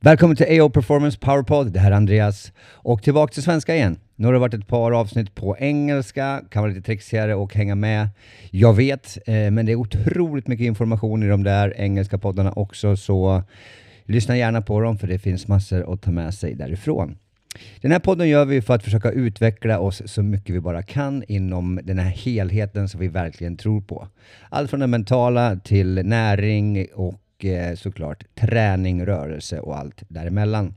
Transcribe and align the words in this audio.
Välkommen 0.00 0.36
till 0.36 0.60
AO 0.60 0.70
Performance 0.70 1.18
Powerpod. 1.18 1.72
Det 1.72 1.80
här 1.80 1.90
är 1.90 1.96
Andreas. 1.96 2.52
Och 2.58 3.02
tillbaka 3.02 3.32
till 3.32 3.42
svenska 3.42 3.74
igen. 3.74 3.98
Nu 4.16 4.26
har 4.26 4.32
det 4.32 4.38
varit 4.38 4.54
ett 4.54 4.66
par 4.66 4.92
avsnitt 4.92 5.34
på 5.34 5.56
engelska, 5.58 6.42
kan 6.50 6.62
vara 6.62 6.72
lite 6.72 6.86
trixigare 6.86 7.34
och 7.34 7.54
hänga 7.54 7.74
med. 7.74 8.08
Jag 8.50 8.74
vet, 8.74 9.18
eh, 9.26 9.50
men 9.50 9.66
det 9.66 9.72
är 9.72 9.76
otroligt 9.76 10.46
mycket 10.46 10.64
information 10.64 11.22
i 11.22 11.28
de 11.28 11.42
där 11.42 11.74
engelska 11.76 12.18
poddarna 12.18 12.52
också, 12.52 12.96
så 12.96 13.42
lyssna 14.04 14.36
gärna 14.36 14.62
på 14.62 14.80
dem 14.80 14.98
för 14.98 15.06
det 15.06 15.18
finns 15.18 15.48
massor 15.48 15.92
att 15.92 16.02
ta 16.02 16.10
med 16.10 16.34
sig 16.34 16.54
därifrån. 16.54 17.18
Den 17.80 17.92
här 17.92 17.98
podden 17.98 18.28
gör 18.28 18.44
vi 18.44 18.62
för 18.62 18.74
att 18.74 18.84
försöka 18.84 19.10
utveckla 19.10 19.78
oss 19.78 20.02
så 20.06 20.22
mycket 20.22 20.54
vi 20.54 20.60
bara 20.60 20.82
kan 20.82 21.24
inom 21.28 21.80
den 21.84 21.98
här 21.98 22.10
helheten 22.10 22.88
som 22.88 23.00
vi 23.00 23.08
verkligen 23.08 23.56
tror 23.56 23.80
på. 23.80 24.08
Allt 24.50 24.70
från 24.70 24.80
det 24.80 24.86
mentala 24.86 25.56
till 25.56 25.94
näring 26.04 26.86
och 26.94 27.20
eh, 27.44 27.74
såklart 27.74 28.24
träning, 28.34 29.06
rörelse 29.06 29.60
och 29.60 29.78
allt 29.78 30.02
däremellan. 30.08 30.74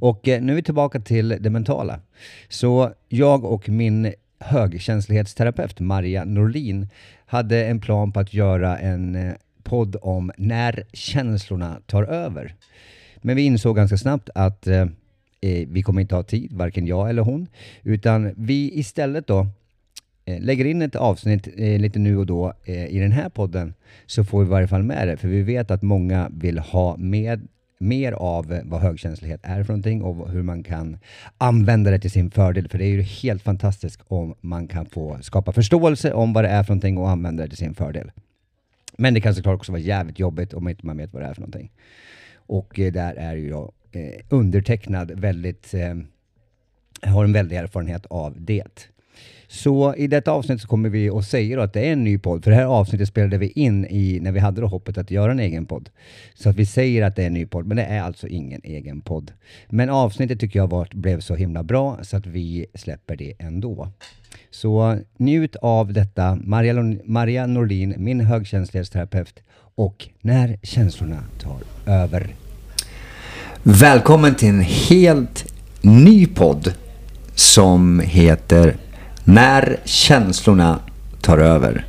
Och 0.00 0.28
eh, 0.28 0.42
nu 0.42 0.52
är 0.52 0.56
vi 0.56 0.62
tillbaka 0.62 1.00
till 1.00 1.36
det 1.40 1.50
mentala. 1.50 2.00
Så 2.48 2.90
jag 3.08 3.44
och 3.44 3.68
min 3.68 4.12
högkänslighetsterapeut 4.38 5.80
Maria 5.80 6.24
Norlin 6.24 6.88
hade 7.26 7.66
en 7.66 7.80
plan 7.80 8.12
på 8.12 8.20
att 8.20 8.34
göra 8.34 8.78
en 8.78 9.14
eh, 9.14 9.34
podd 9.62 9.96
om 10.02 10.32
när 10.36 10.84
känslorna 10.92 11.80
tar 11.86 12.02
över. 12.02 12.54
Men 13.16 13.36
vi 13.36 13.42
insåg 13.42 13.76
ganska 13.76 13.96
snabbt 13.96 14.30
att 14.34 14.66
eh, 14.66 14.80
eh 15.40 15.68
vi 15.68 15.82
kommer 15.82 16.00
inte 16.00 16.14
ha 16.14 16.22
tid, 16.22 16.52
varken 16.52 16.86
jag 16.86 17.10
eller 17.10 17.22
hon, 17.22 17.46
utan 17.82 18.34
vi 18.36 18.78
istället 18.78 19.26
då 19.26 19.46
Eh, 20.28 20.40
lägger 20.40 20.64
in 20.64 20.82
ett 20.82 20.96
avsnitt 20.96 21.48
eh, 21.56 21.78
lite 21.78 21.98
nu 21.98 22.18
och 22.18 22.26
då 22.26 22.52
eh, 22.64 22.86
i 22.86 22.98
den 22.98 23.12
här 23.12 23.28
podden 23.28 23.74
så 24.06 24.24
får 24.24 24.40
vi 24.40 24.46
i 24.46 24.50
varje 24.50 24.68
fall 24.68 24.82
med 24.82 25.08
det, 25.08 25.16
för 25.16 25.28
vi 25.28 25.42
vet 25.42 25.70
att 25.70 25.82
många 25.82 26.28
vill 26.32 26.58
ha 26.58 26.96
med 26.96 27.48
mer 27.78 28.12
av 28.12 28.52
eh, 28.52 28.60
vad 28.64 28.80
högkänslighet 28.80 29.40
är 29.42 29.64
för 29.64 29.72
någonting 29.72 30.02
och 30.02 30.30
hur 30.30 30.42
man 30.42 30.62
kan 30.62 30.98
använda 31.38 31.90
det 31.90 31.98
till 31.98 32.10
sin 32.10 32.30
fördel. 32.30 32.68
För 32.68 32.78
det 32.78 32.84
är 32.84 32.88
ju 32.88 33.02
helt 33.02 33.42
fantastiskt 33.42 34.00
om 34.08 34.34
man 34.40 34.68
kan 34.68 34.86
få 34.86 35.18
skapa 35.22 35.52
förståelse 35.52 36.12
om 36.12 36.32
vad 36.32 36.44
det 36.44 36.48
är 36.48 36.62
för 36.62 36.72
någonting 36.72 36.98
och 36.98 37.10
använda 37.10 37.42
det 37.42 37.48
till 37.48 37.58
sin 37.58 37.74
fördel. 37.74 38.10
Men 38.98 39.14
det 39.14 39.20
kan 39.20 39.34
såklart 39.34 39.54
också 39.54 39.72
vara 39.72 39.82
jävligt 39.82 40.18
jobbigt 40.18 40.54
om 40.54 40.68
inte 40.68 40.86
man 40.86 40.96
vet 40.96 41.12
vad 41.12 41.22
det 41.22 41.28
är 41.28 41.34
för 41.34 41.40
någonting. 41.40 41.72
Och 42.36 42.78
eh, 42.78 42.92
där 42.92 43.14
är 43.14 43.36
ju 43.36 43.48
jag 43.48 43.72
eh, 43.92 44.20
undertecknad 44.28 45.10
väldigt, 45.10 45.74
eh, 45.74 45.94
har 47.12 47.24
en 47.24 47.32
väldig 47.32 47.56
erfarenhet 47.56 48.06
av 48.06 48.34
det. 48.38 48.88
Så 49.48 49.94
i 49.94 50.06
detta 50.06 50.30
avsnitt 50.32 50.60
så 50.60 50.68
kommer 50.68 50.88
vi 50.88 51.10
att 51.10 51.24
säga 51.24 51.62
att 51.62 51.72
det 51.72 51.80
är 51.88 51.92
en 51.92 52.04
ny 52.04 52.18
podd, 52.18 52.44
för 52.44 52.50
det 52.50 52.56
här 52.56 52.64
avsnittet 52.64 53.08
spelade 53.08 53.38
vi 53.38 53.48
in 53.48 53.86
i 53.86 54.18
när 54.22 54.32
vi 54.32 54.40
hade 54.40 54.60
då 54.60 54.66
hoppet 54.66 54.98
att 54.98 55.10
göra 55.10 55.32
en 55.32 55.40
egen 55.40 55.66
podd. 55.66 55.88
Så 56.34 56.48
att 56.48 56.56
vi 56.56 56.66
säger 56.66 57.02
att 57.02 57.16
det 57.16 57.22
är 57.22 57.26
en 57.26 57.34
ny 57.34 57.46
podd, 57.46 57.66
men 57.66 57.76
det 57.76 57.84
är 57.84 58.02
alltså 58.02 58.28
ingen 58.28 58.60
egen 58.64 59.00
podd. 59.00 59.32
Men 59.68 59.90
avsnittet 59.90 60.40
tycker 60.40 60.58
jag 60.58 60.70
var, 60.70 60.88
blev 60.92 61.20
så 61.20 61.34
himla 61.34 61.62
bra 61.62 61.98
så 62.02 62.16
att 62.16 62.26
vi 62.26 62.66
släpper 62.74 63.16
det 63.16 63.32
ändå. 63.38 63.88
Så 64.50 64.98
njut 65.16 65.56
av 65.56 65.92
detta, 65.92 66.38
Maria, 66.44 66.72
Lon- 66.72 67.00
Maria 67.04 67.46
Norlin, 67.46 67.94
min 67.98 68.20
högkänslighetsterapeut 68.20 69.42
och 69.74 70.08
När 70.20 70.58
känslorna 70.62 71.24
tar 71.42 71.60
över. 71.92 72.34
Välkommen 73.62 74.34
till 74.34 74.48
en 74.48 74.60
helt 74.60 75.52
ny 75.82 76.26
podd 76.26 76.72
som 77.34 78.00
heter 78.04 78.76
när 79.28 79.76
känslorna 79.84 80.78
tar 81.20 81.38
över. 81.38 81.84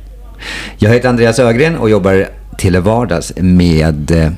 Jag 0.78 0.90
heter 0.90 1.08
Andreas 1.08 1.38
Ögren 1.38 1.76
och 1.76 1.90
jobbar 1.90 2.28
till 2.58 2.78
vardags 2.78 3.32
med 3.36 4.10
eh, 4.10 4.30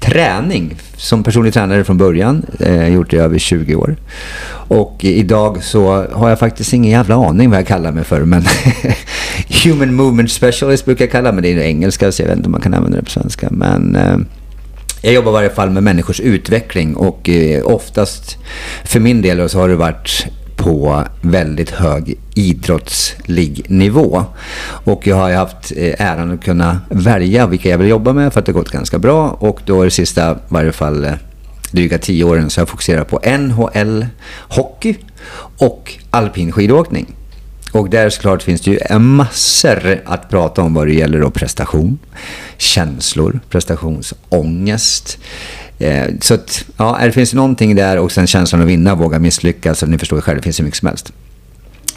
träning 0.00 0.76
som 0.96 1.22
personlig 1.22 1.54
tränare 1.54 1.84
från 1.84 1.98
början. 1.98 2.46
Eh, 2.60 2.88
gjort 2.88 3.10
det 3.10 3.16
i 3.16 3.20
över 3.20 3.38
20 3.38 3.74
år. 3.74 3.96
Och 4.68 5.04
idag 5.04 5.62
så 5.62 6.06
har 6.12 6.28
jag 6.28 6.38
faktiskt 6.38 6.72
ingen 6.72 6.90
jävla 6.90 7.14
aning 7.14 7.50
vad 7.50 7.58
jag 7.58 7.66
kallar 7.66 7.92
mig 7.92 8.04
för. 8.04 8.20
Men 8.20 8.44
Human 9.64 9.94
Movement 9.94 10.30
Specialist 10.30 10.84
brukar 10.84 11.04
jag 11.04 11.12
kalla 11.12 11.32
mig. 11.32 11.42
Det 11.42 11.48
är 11.48 11.58
engelska 11.58 12.12
så 12.12 12.22
jag 12.22 12.26
vet 12.26 12.36
inte 12.36 12.46
om 12.46 12.52
man 12.52 12.60
kan 12.60 12.74
använda 12.74 12.98
det 12.98 13.04
på 13.04 13.10
svenska. 13.10 13.48
Men 13.50 13.96
eh, 13.96 14.16
jag 15.02 15.14
jobbar 15.14 15.30
i 15.30 15.34
varje 15.34 15.50
fall 15.50 15.70
med 15.70 15.82
människors 15.82 16.20
utveckling 16.20 16.96
och 16.96 17.28
eh, 17.28 17.66
oftast 17.66 18.36
för 18.84 19.00
min 19.00 19.22
del 19.22 19.48
så 19.48 19.58
har 19.58 19.68
det 19.68 19.76
varit 19.76 20.26
på 20.56 21.04
väldigt 21.20 21.70
hög 21.70 22.18
idrottslig 22.34 23.64
nivå. 23.68 24.24
Och 24.84 25.06
jag 25.06 25.16
har 25.16 25.28
ju 25.28 25.34
haft 25.34 25.72
eh, 25.76 26.00
äran 26.00 26.30
att 26.30 26.44
kunna 26.44 26.80
välja 26.90 27.46
vilka 27.46 27.68
jag 27.68 27.78
vill 27.78 27.88
jobba 27.88 28.12
med 28.12 28.32
för 28.32 28.40
att 28.40 28.46
det 28.46 28.52
har 28.52 28.60
gått 28.60 28.70
ganska 28.70 28.98
bra. 28.98 29.28
Och 29.28 29.60
då 29.66 29.80
är 29.80 29.84
det 29.84 29.90
sista, 29.90 30.32
i 30.32 30.36
varje 30.48 30.72
fall 30.72 31.04
eh, 31.04 31.12
dryga 31.70 31.98
tio 31.98 32.24
åren, 32.24 32.50
så 32.50 32.60
jag 32.60 32.68
fokuserar 32.68 33.04
på 33.04 33.20
NHL, 33.38 34.06
hockey 34.48 34.96
och 35.58 35.92
alpin 36.10 36.52
skidåkning. 36.52 37.14
Och 37.78 37.90
där 37.90 38.10
såklart 38.10 38.42
finns 38.42 38.60
det 38.60 38.70
ju 38.70 38.98
massor 38.98 40.02
att 40.04 40.28
prata 40.28 40.62
om 40.62 40.74
vad 40.74 40.86
det 40.86 40.94
gäller 40.94 41.20
då 41.20 41.30
prestation, 41.30 41.98
känslor, 42.56 43.40
prestationsångest. 43.50 45.18
Eh, 45.78 46.06
så 46.20 46.34
att, 46.34 46.64
ja, 46.76 46.98
det 47.02 47.12
finns 47.12 47.34
någonting 47.34 47.74
där 47.76 47.98
och 47.98 48.12
sen 48.12 48.26
känslan 48.26 48.62
att 48.62 48.68
vinna, 48.68 48.94
våga 48.94 49.18
misslyckas. 49.18 49.78
Så 49.78 49.86
ni 49.86 49.98
förstår 49.98 50.18
ju 50.18 50.22
själv, 50.22 50.36
det 50.36 50.42
finns 50.42 50.60
hur 50.60 50.64
mycket 50.64 50.78
som 50.78 50.88
helst. 50.88 51.12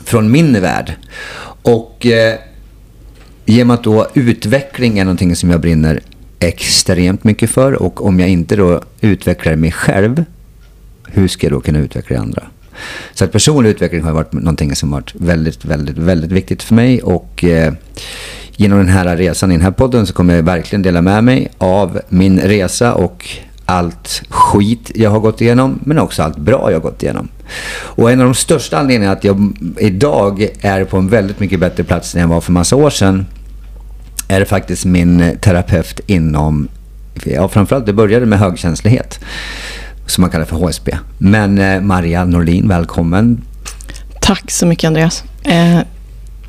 Från 0.03 0.31
min 0.31 0.61
värld. 0.61 0.93
Och 1.61 2.05
eh, 2.05 2.39
genom 3.45 3.71
att 3.71 3.83
då 3.83 4.07
utveckling 4.13 4.99
är 4.99 5.03
någonting 5.03 5.35
som 5.35 5.49
jag 5.49 5.61
brinner 5.61 6.01
extremt 6.39 7.23
mycket 7.23 7.49
för 7.49 7.73
och 7.73 8.05
om 8.05 8.19
jag 8.19 8.29
inte 8.29 8.55
då 8.55 8.83
utvecklar 9.01 9.55
mig 9.55 9.71
själv, 9.71 10.23
hur 11.07 11.27
ska 11.27 11.47
jag 11.47 11.53
då 11.53 11.61
kunna 11.61 11.79
utveckla 11.79 12.19
andra? 12.19 12.43
Så 13.13 13.25
att 13.25 13.31
personlig 13.31 13.69
utveckling 13.69 14.03
har 14.03 14.11
varit 14.11 14.33
någonting 14.33 14.75
som 14.75 14.91
varit 14.91 15.15
väldigt, 15.15 15.65
väldigt, 15.65 15.97
väldigt 15.97 16.31
viktigt 16.31 16.63
för 16.63 16.75
mig 16.75 17.01
och 17.01 17.43
eh, 17.43 17.73
genom 18.55 18.77
den 18.77 18.89
här 18.89 19.17
resan 19.17 19.51
i 19.51 19.55
den 19.55 19.63
här 19.63 19.71
podden 19.71 20.05
så 20.05 20.13
kommer 20.13 20.35
jag 20.35 20.43
verkligen 20.43 20.81
dela 20.81 21.01
med 21.01 21.23
mig 21.23 21.51
av 21.57 22.01
min 22.09 22.39
resa 22.39 22.93
och 22.93 23.27
allt 23.65 24.21
skit 24.29 24.91
jag 24.95 25.09
har 25.09 25.19
gått 25.19 25.41
igenom 25.41 25.79
men 25.83 25.99
också 25.99 26.23
allt 26.23 26.37
bra 26.37 26.71
jag 26.71 26.75
har 26.75 26.81
gått 26.81 27.03
igenom. 27.03 27.27
Och 27.71 28.11
en 28.11 28.19
av 28.19 28.25
de 28.25 28.33
största 28.33 28.77
anledningarna 28.77 29.17
att 29.17 29.23
jag 29.23 29.53
idag 29.77 30.47
är 30.61 30.85
på 30.85 30.97
en 30.97 31.09
väldigt 31.09 31.39
mycket 31.39 31.59
bättre 31.59 31.83
plats 31.83 32.15
än 32.15 32.21
jag 32.21 32.27
var 32.27 32.41
för 32.41 32.51
massa 32.51 32.75
år 32.75 32.89
sedan 32.89 33.25
är 34.27 34.45
faktiskt 34.45 34.85
min 34.85 35.37
terapeut 35.41 35.99
inom, 36.05 36.67
ja 37.23 37.47
framförallt 37.47 37.85
det 37.85 37.93
började 37.93 38.25
med 38.25 38.39
högkänslighet 38.39 39.19
som 40.11 40.21
man 40.21 40.29
kallar 40.29 40.45
för 40.45 40.55
HSP. 40.55 40.97
Men 41.17 41.57
eh, 41.57 41.81
Maria 41.81 42.25
Norlin, 42.25 42.67
välkommen. 42.67 43.41
Tack 44.21 44.51
så 44.51 44.65
mycket 44.65 44.87
Andreas. 44.87 45.23
Eh, 45.43 45.79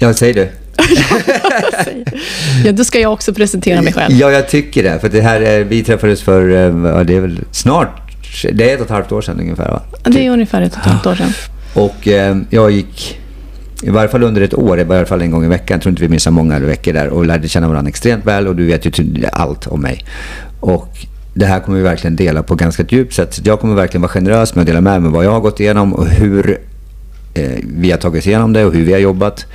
Ja, 0.02 0.14
säger 0.14 0.34
du? 0.34 0.48
ja, 2.64 2.72
då 2.72 2.84
ska 2.84 2.98
jag 3.00 3.12
också 3.12 3.34
presentera 3.34 3.82
mig 3.82 3.92
själv. 3.92 4.14
Ja, 4.14 4.30
jag 4.30 4.48
tycker 4.48 4.82
det. 4.82 4.98
För 5.00 5.08
det 5.08 5.20
här, 5.20 5.40
är- 5.40 5.64
vi 5.64 5.82
träffades 5.82 6.22
för, 6.22 6.50
eh, 6.50 6.90
ja, 6.92 7.04
det 7.04 7.16
är 7.16 7.20
väl 7.20 7.40
snart, 7.50 8.00
det 8.52 8.70
är 8.70 8.74
ett 8.74 8.80
och 8.80 8.86
ett 8.86 8.90
halvt 8.92 9.12
år 9.12 9.20
sedan 9.22 9.40
ungefär 9.40 9.68
va? 9.70 9.82
Det 10.04 10.26
är 10.26 10.30
ungefär 10.30 10.62
ett 10.62 10.72
och 10.72 10.78
ett 10.78 10.84
halvt 10.86 11.06
år 11.06 11.14
sedan. 11.14 11.32
Och 11.74 12.08
eh, 12.08 12.36
jag 12.50 12.70
gick, 12.70 13.18
i 13.82 13.90
varje 13.90 14.08
fall 14.08 14.22
under 14.22 14.40
ett 14.42 14.54
år, 14.54 14.80
i 14.80 14.84
varje 14.84 15.06
fall 15.06 15.22
en 15.22 15.30
gång 15.30 15.44
i 15.44 15.48
veckan, 15.48 15.74
jag 15.74 15.82
tror 15.82 15.90
inte 15.90 16.02
vi 16.02 16.08
missar 16.08 16.30
många 16.30 16.58
veckor 16.58 16.92
där, 16.92 17.08
och 17.08 17.26
lärde 17.26 17.48
känna 17.48 17.68
varandra 17.68 17.88
extremt 17.88 18.24
väl 18.26 18.48
och 18.48 18.56
du 18.56 18.66
vet 18.66 18.98
ju 18.98 19.26
allt 19.32 19.66
om 19.66 19.80
mig. 19.80 20.04
Och 20.60 20.96
det 21.34 21.46
här 21.46 21.60
kommer 21.60 21.78
vi 21.78 21.84
verkligen 21.84 22.16
dela 22.16 22.42
på 22.42 22.54
ganska 22.54 22.84
djupt 22.88 23.14
sätt. 23.14 23.34
Så 23.34 23.42
Jag 23.44 23.60
kommer 23.60 23.74
verkligen 23.74 24.02
vara 24.02 24.12
generös 24.12 24.54
med 24.54 24.62
att 24.62 24.66
dela 24.66 24.80
med 24.80 25.02
mig 25.02 25.10
vad 25.10 25.24
jag 25.24 25.30
har 25.30 25.40
gått 25.40 25.60
igenom 25.60 25.94
och 25.94 26.06
hur 26.06 26.58
eh, 27.34 27.58
vi 27.62 27.90
har 27.90 27.98
tagit 27.98 28.22
oss 28.22 28.26
igenom 28.26 28.52
det 28.52 28.64
och 28.64 28.74
hur 28.74 28.84
vi 28.84 28.92
har 28.92 29.00
jobbat. 29.00 29.46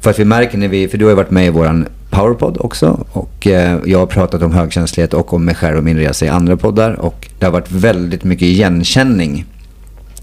För 0.00 0.10
att 0.10 0.18
vi 0.18 0.24
märker 0.24 0.58
när 0.58 0.68
vi, 0.68 0.88
för 0.88 0.98
du 0.98 1.04
har 1.04 1.10
ju 1.10 1.16
varit 1.16 1.30
med 1.30 1.46
i 1.46 1.50
våran 1.50 1.86
powerpod 2.10 2.56
också 2.60 3.06
och 3.12 3.46
eh, 3.46 3.78
jag 3.84 3.98
har 3.98 4.06
pratat 4.06 4.42
om 4.42 4.52
högkänslighet 4.52 5.14
och 5.14 5.32
om 5.32 5.44
mig 5.44 5.54
själv 5.54 5.78
och 5.78 5.84
min 5.84 5.96
resa 5.96 6.26
i 6.26 6.28
andra 6.28 6.56
poddar 6.56 6.92
och 6.92 7.28
det 7.38 7.44
har 7.44 7.52
varit 7.52 7.70
väldigt 7.70 8.24
mycket 8.24 8.42
igenkänning 8.42 9.46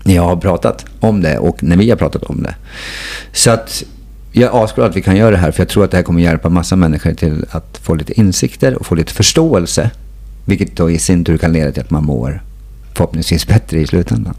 när 0.03 0.15
jag 0.15 0.23
har 0.23 0.35
pratat 0.35 0.85
om 0.99 1.21
det 1.21 1.37
och 1.37 1.63
när 1.63 1.77
vi 1.77 1.89
har 1.89 1.97
pratat 1.97 2.23
om 2.23 2.43
det. 2.43 2.55
Så 3.33 3.51
att 3.51 3.83
jag 4.31 4.55
är 4.55 4.63
asglad 4.63 4.89
att 4.89 4.95
vi 4.95 5.01
kan 5.01 5.15
göra 5.15 5.31
det 5.31 5.37
här 5.37 5.51
för 5.51 5.61
jag 5.61 5.69
tror 5.69 5.83
att 5.83 5.91
det 5.91 5.97
här 5.97 6.03
kommer 6.03 6.21
hjälpa 6.21 6.49
massa 6.49 6.75
människor 6.75 7.13
till 7.13 7.45
att 7.51 7.79
få 7.83 7.95
lite 7.95 8.19
insikter 8.19 8.75
och 8.75 8.85
få 8.85 8.95
lite 8.95 9.13
förståelse. 9.13 9.91
Vilket 10.51 10.75
då 10.75 10.91
i 10.91 10.99
sin 10.99 11.23
tur 11.23 11.37
kan 11.37 11.53
leda 11.53 11.71
till 11.71 11.81
att 11.81 11.89
man 11.89 12.05
mår 12.05 12.41
förhoppningsvis 12.93 13.47
bättre 13.47 13.79
i 13.79 13.87
slutändan. 13.87 14.33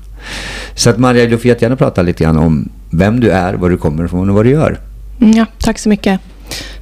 Så 0.75 0.91
att 0.91 0.99
Maria, 0.99 1.27
du 1.27 1.39
får 1.39 1.47
jättegärna 1.47 1.77
prata 1.77 2.03
lite 2.03 2.25
grann 2.25 2.37
om 2.37 2.69
vem 2.91 3.21
du 3.21 3.31
är, 3.31 3.55
var 3.55 3.71
du 3.71 3.77
kommer 3.77 4.05
ifrån 4.05 4.29
och 4.29 4.35
vad 4.35 4.45
du 4.45 4.51
gör. 4.51 4.81
Mm, 5.21 5.33
ja, 5.37 5.47
tack 5.59 5.79
så 5.79 5.89
mycket. 5.89 6.21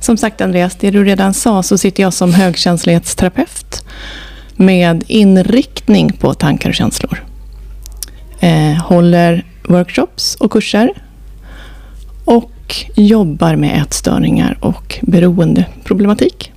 Som 0.00 0.17
sagt 0.17 0.41
Andreas, 0.41 0.77
det 0.81 0.91
du 0.91 1.05
redan 1.05 1.35
sa 1.35 1.62
så 1.62 1.79
sitter 1.79 2.03
jag 2.03 2.12
som 2.12 2.32
högkänslighetsterapeut 2.32 3.85
med 4.56 5.05
inriktning 5.06 6.12
på 6.12 6.35
tankar 6.35 6.69
och 6.69 6.75
känslor. 6.75 7.25
Eh, 8.41 8.73
håller 8.73 9.44
workshops 9.69 10.35
och 10.35 10.53
kurser 10.53 11.03
och 12.25 12.76
jobbar 12.94 13.56
med 13.56 13.83
ätstörningar 13.83 14.59
och 14.61 14.99
beroendeproblematik. 15.03 16.53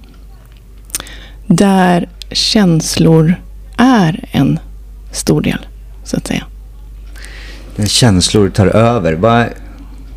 Där 1.48 2.10
känslor 2.34 3.36
är 3.78 4.30
en 4.32 4.60
stor 5.12 5.42
del, 5.42 5.60
så 6.04 6.18
att 6.18 6.28
säga. 6.28 6.44
När 7.76 7.86
känslor 7.86 8.50
tar 8.50 8.68
över. 8.68 9.14
Vad, 9.14 9.46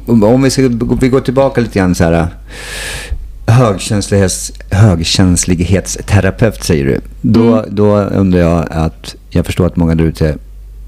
om 0.07 0.43
vi, 0.43 0.51
ska, 0.51 0.63
vi 1.01 1.09
går 1.09 1.21
tillbaka 1.21 1.61
lite 1.61 1.79
grann 1.79 1.95
så 1.95 2.05
här. 2.05 2.27
Högkänslighets, 3.47 4.53
högkänslighetsterapeut 4.71 6.65
säger 6.65 6.85
du. 6.85 7.01
Då, 7.21 7.53
Mm. 7.59 7.65
då 7.75 7.97
undrar 7.97 8.41
jag 8.41 8.67
att 8.71 9.15
jag 9.31 9.47
förstår 9.47 9.67
att 9.67 9.77
många 9.77 9.95
där 9.95 10.05
ute 10.05 10.37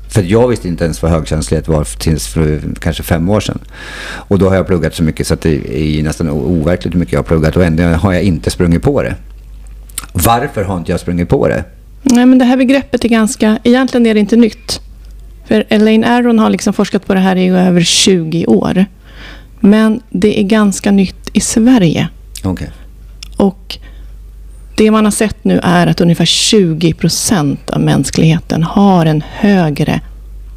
för 0.08 0.22
jag 0.22 0.48
visste 0.48 0.68
inte 0.68 0.84
ens 0.84 1.02
vad 1.02 1.10
högkänslighet 1.10 1.68
var 1.68 1.98
tills 1.98 2.26
för 2.26 2.60
kanske 2.80 3.02
fem 3.02 3.28
år 3.28 3.40
sedan. 3.40 3.58
Och 4.02 4.38
då 4.38 4.48
har 4.48 4.56
jag 4.56 4.66
pluggat 4.66 4.94
så 4.94 5.02
mycket 5.02 5.26
så 5.26 5.34
att 5.34 5.40
det 5.40 5.78
är 5.98 6.02
nästan 6.02 6.30
overkligt 6.30 6.94
hur 6.94 6.98
mycket 6.98 7.12
jag 7.12 7.18
har 7.18 7.24
pluggat 7.24 7.56
och 7.56 7.64
ändå 7.64 7.82
har 7.82 8.12
jag 8.12 8.22
inte 8.22 8.50
sprungit 8.50 8.82
på 8.82 9.02
det. 9.02 9.14
Varför 10.12 10.64
har 10.64 10.76
inte 10.76 10.90
jag 10.92 11.00
sprungit 11.00 11.28
på 11.28 11.48
det? 11.48 11.64
Nej, 12.02 12.26
men 12.26 12.38
det 12.38 12.44
här 12.44 12.56
begreppet 12.56 13.04
är 13.04 13.08
ganska... 13.08 13.58
Egentligen 13.64 14.06
är 14.06 14.14
det 14.14 14.20
inte 14.20 14.36
nytt. 14.36 14.80
För 15.46 15.64
Elaine 15.68 16.04
Aron 16.04 16.38
har 16.38 16.50
liksom 16.50 16.72
forskat 16.72 17.06
på 17.06 17.14
det 17.14 17.20
här 17.20 17.36
i 17.36 17.48
över 17.48 17.80
20 17.80 18.46
år. 18.46 18.86
Men 19.60 20.00
det 20.10 20.40
är 20.40 20.42
ganska 20.42 20.90
nytt 20.90 21.30
i 21.32 21.40
Sverige. 21.40 22.08
Okej. 22.44 22.70
Och 23.36 23.78
det 24.76 24.90
man 24.90 25.04
har 25.04 25.12
sett 25.12 25.44
nu 25.44 25.60
är 25.62 25.86
att 25.86 26.00
ungefär 26.00 26.24
20 26.24 26.94
procent 26.94 27.70
av 27.70 27.80
mänskligheten 27.80 28.62
har 28.62 29.06
en 29.06 29.22
högre 29.30 30.00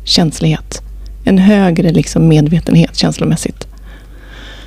känslighet. 0.03 0.81
En 1.23 1.37
högre 1.37 1.91
liksom 1.91 2.27
medvetenhet 2.27 2.95
känslomässigt. 2.95 3.67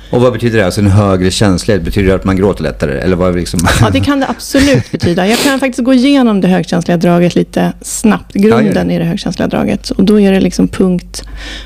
Och 0.09 0.21
vad 0.21 0.33
betyder 0.33 0.57
det? 0.57 0.65
Alltså 0.65 0.81
en 0.81 0.87
högre 0.87 1.31
känslighet? 1.31 1.83
Betyder 1.83 2.09
det 2.09 2.15
att 2.15 2.23
man 2.23 2.35
gråter 2.35 2.63
lättare? 2.63 2.99
Eller 2.99 3.15
vad 3.15 3.33
det 3.33 3.39
liksom? 3.39 3.59
Ja, 3.81 3.89
det 3.89 3.99
kan 3.99 4.19
det 4.19 4.27
absolut 4.29 4.91
betyda. 4.91 5.27
Jag 5.27 5.39
kan 5.39 5.59
faktiskt 5.59 5.83
gå 5.83 5.93
igenom 5.93 6.41
det 6.41 6.47
högkänsliga 6.47 6.97
draget 6.97 7.35
lite 7.35 7.73
snabbt. 7.81 8.33
Grunden 8.33 8.91
i 8.91 8.99
det 8.99 9.05
högkänsliga 9.05 9.47
draget. 9.47 9.89
Och 9.89 10.03
då 10.03 10.19
är 10.19 10.31
det 10.31 10.39
liksom 10.39 10.67
punkt... 10.67 11.23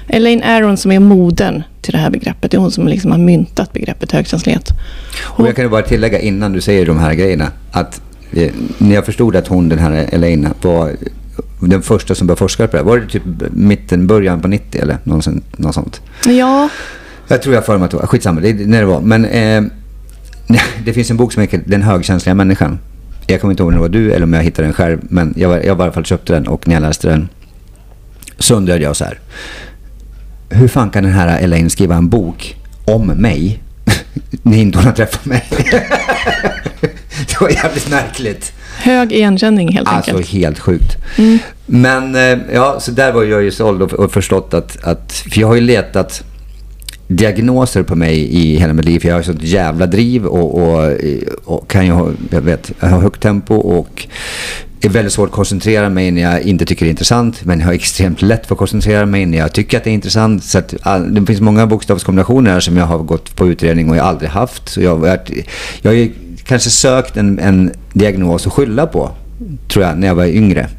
Elaine 0.07 0.43
Aron 0.43 0.77
som 0.77 0.91
är 0.91 0.99
moden 0.99 1.63
till 1.81 1.91
det 1.91 1.97
här 1.97 2.09
begreppet. 2.09 2.51
Det 2.51 2.57
är 2.57 2.59
hon 2.59 2.71
som 2.71 2.87
liksom 2.87 3.11
har 3.11 3.17
myntat 3.17 3.73
begreppet 3.73 4.11
högkänslighet. 4.11 4.69
Och 5.23 5.47
jag 5.47 5.55
kan 5.55 5.65
ju 5.65 5.69
bara 5.69 5.81
tillägga 5.81 6.19
innan 6.19 6.53
du 6.53 6.61
säger 6.61 6.85
de 6.85 6.99
här 6.99 7.13
grejerna. 7.13 7.51
Att 7.71 8.01
eh, 8.33 8.51
när 8.77 8.95
jag 8.95 9.05
förstod 9.05 9.35
att 9.35 9.47
hon, 9.47 9.69
den 9.69 9.79
här 9.79 10.05
Elaine, 10.11 10.47
var 10.61 10.91
den 11.59 11.81
första 11.81 12.15
som 12.15 12.27
började 12.27 12.39
forska 12.39 12.67
på 12.67 12.77
det. 12.77 12.83
Var 12.83 12.97
det 12.97 13.07
typ 13.07 13.23
mitten, 13.51 14.07
början 14.07 14.41
på 14.41 14.47
90 14.47 14.81
eller? 14.81 14.97
Något 15.03 15.73
sånt? 15.73 16.01
Ja, 16.25 16.69
Jag 17.31 17.41
tror 17.41 17.55
jag 17.55 17.65
för 17.65 17.77
mig 17.77 17.85
att 17.85 17.91
det 17.91 17.97
var, 17.97 18.07
skitsamma, 18.07 18.41
det 18.41 18.49
är 18.49 18.53
när 18.53 18.79
det 18.79 18.85
var. 18.85 19.01
Men 19.01 19.25
eh, 19.25 19.63
det 20.85 20.93
finns 20.93 21.11
en 21.11 21.17
bok 21.17 21.33
som 21.33 21.41
heter 21.41 21.61
Den 21.65 21.81
högkänsliga 21.81 22.35
människan. 22.35 22.79
Jag 23.27 23.41
kommer 23.41 23.51
inte 23.51 23.63
ihåg 23.63 23.67
om 23.67 23.73
det 23.75 23.81
var 23.81 23.89
du 23.89 24.11
eller 24.11 24.23
om 24.23 24.33
jag 24.33 24.43
hittade 24.43 24.67
den 24.67 24.73
själv. 24.73 24.99
Men 25.01 25.33
jag, 25.37 25.65
jag 25.65 25.75
var 25.75 25.83
i 25.85 25.87
alla 25.87 25.91
fall 25.93 26.05
köpte 26.05 26.33
den 26.33 26.47
och 26.47 26.67
när 26.67 26.75
jag 26.75 26.81
läste 26.81 27.07
den 27.07 27.29
så 28.39 28.55
undrade 28.55 28.83
jag 28.83 28.95
så 28.95 29.05
här. 29.05 29.19
Hur 30.49 30.67
fan 30.67 30.89
kan 30.89 31.03
den 31.03 31.13
här 31.13 31.39
Elaine 31.39 31.69
skriva 31.69 31.95
en 31.95 32.09
bok 32.09 32.55
om 32.85 33.07
mig 33.07 33.59
när 34.41 34.57
inte 34.57 34.77
hon 34.77 34.85
har 34.85 34.93
träffat 34.93 35.25
mig? 35.25 35.43
det 37.27 37.41
var 37.41 37.49
jävligt 37.49 37.89
märkligt. 37.89 38.53
hög 38.83 39.11
igenkänning 39.11 39.71
helt 39.73 39.87
Alltså 39.89 40.11
enkelt. 40.11 40.29
helt 40.31 40.59
sjukt. 40.59 40.97
Men 41.65 42.15
eh, 42.15 42.37
ja, 42.53 42.79
så 42.79 42.91
där 42.91 43.11
var 43.11 43.23
jag 43.23 43.43
ju 43.43 43.51
såld 43.51 43.81
och, 43.81 43.93
och 43.93 44.11
förstått 44.11 44.53
att, 44.53 44.83
att, 44.83 45.11
för 45.13 45.39
jag 45.41 45.47
har 45.47 45.55
ju 45.55 45.61
letat 45.61 46.23
diagnoser 47.09 47.83
på 47.83 47.95
mig 47.95 48.35
i 48.35 48.55
hela 48.57 48.73
mitt 48.73 48.85
liv. 48.85 48.99
För 48.99 49.07
jag 49.07 49.15
har 49.15 49.21
sånt 49.21 49.43
jävla 49.43 49.85
driv 49.85 50.25
och, 50.25 50.61
och, 50.61 50.97
och 51.45 51.69
kan 51.69 51.85
ju 51.85 51.91
ha, 51.91 52.11
jag 52.31 52.41
vet, 52.41 52.71
jag 52.79 52.87
har 52.87 53.01
högt 53.01 53.21
tempo 53.21 53.55
och 53.55 54.07
är 54.81 54.89
väldigt 54.89 55.13
svårt 55.13 55.29
att 55.29 55.35
koncentrera 55.35 55.89
mig 55.89 56.11
när 56.11 56.21
jag 56.21 56.41
inte 56.41 56.65
tycker 56.65 56.85
det 56.85 56.89
är 56.89 56.91
intressant. 56.91 57.45
Men 57.45 57.59
jag 57.59 57.67
har 57.67 57.73
extremt 57.73 58.21
lätt 58.21 58.45
för 58.45 58.55
att 58.55 58.59
koncentrera 58.59 59.05
mig 59.05 59.25
när 59.25 59.37
jag 59.37 59.53
tycker 59.53 59.77
att 59.77 59.83
det 59.83 59.89
är 59.89 59.93
intressant. 59.93 60.43
Så 60.43 60.57
att, 60.57 60.73
all, 60.81 61.13
det 61.13 61.25
finns 61.25 61.41
många 61.41 61.67
bokstavskombinationer 61.67 62.51
här 62.51 62.59
som 62.59 62.77
jag 62.77 62.85
har 62.85 62.97
gått 62.97 63.35
på 63.35 63.47
utredning 63.47 63.89
och 63.89 63.95
jag 63.95 64.05
aldrig 64.05 64.29
haft. 64.29 64.69
Så 64.69 64.81
jag, 64.81 64.97
har 64.97 65.19
jag 65.81 65.91
har 65.91 65.95
ju 65.95 66.11
kanske 66.43 66.69
sökt 66.69 67.17
en, 67.17 67.39
en 67.39 67.71
diagnos 67.93 68.47
att 68.47 68.53
skylla 68.53 68.87
på, 68.87 69.11
tror 69.67 69.85
jag, 69.85 69.97
när 69.97 70.07
jag 70.07 70.15
var 70.15 70.25
yngre. 70.25 70.69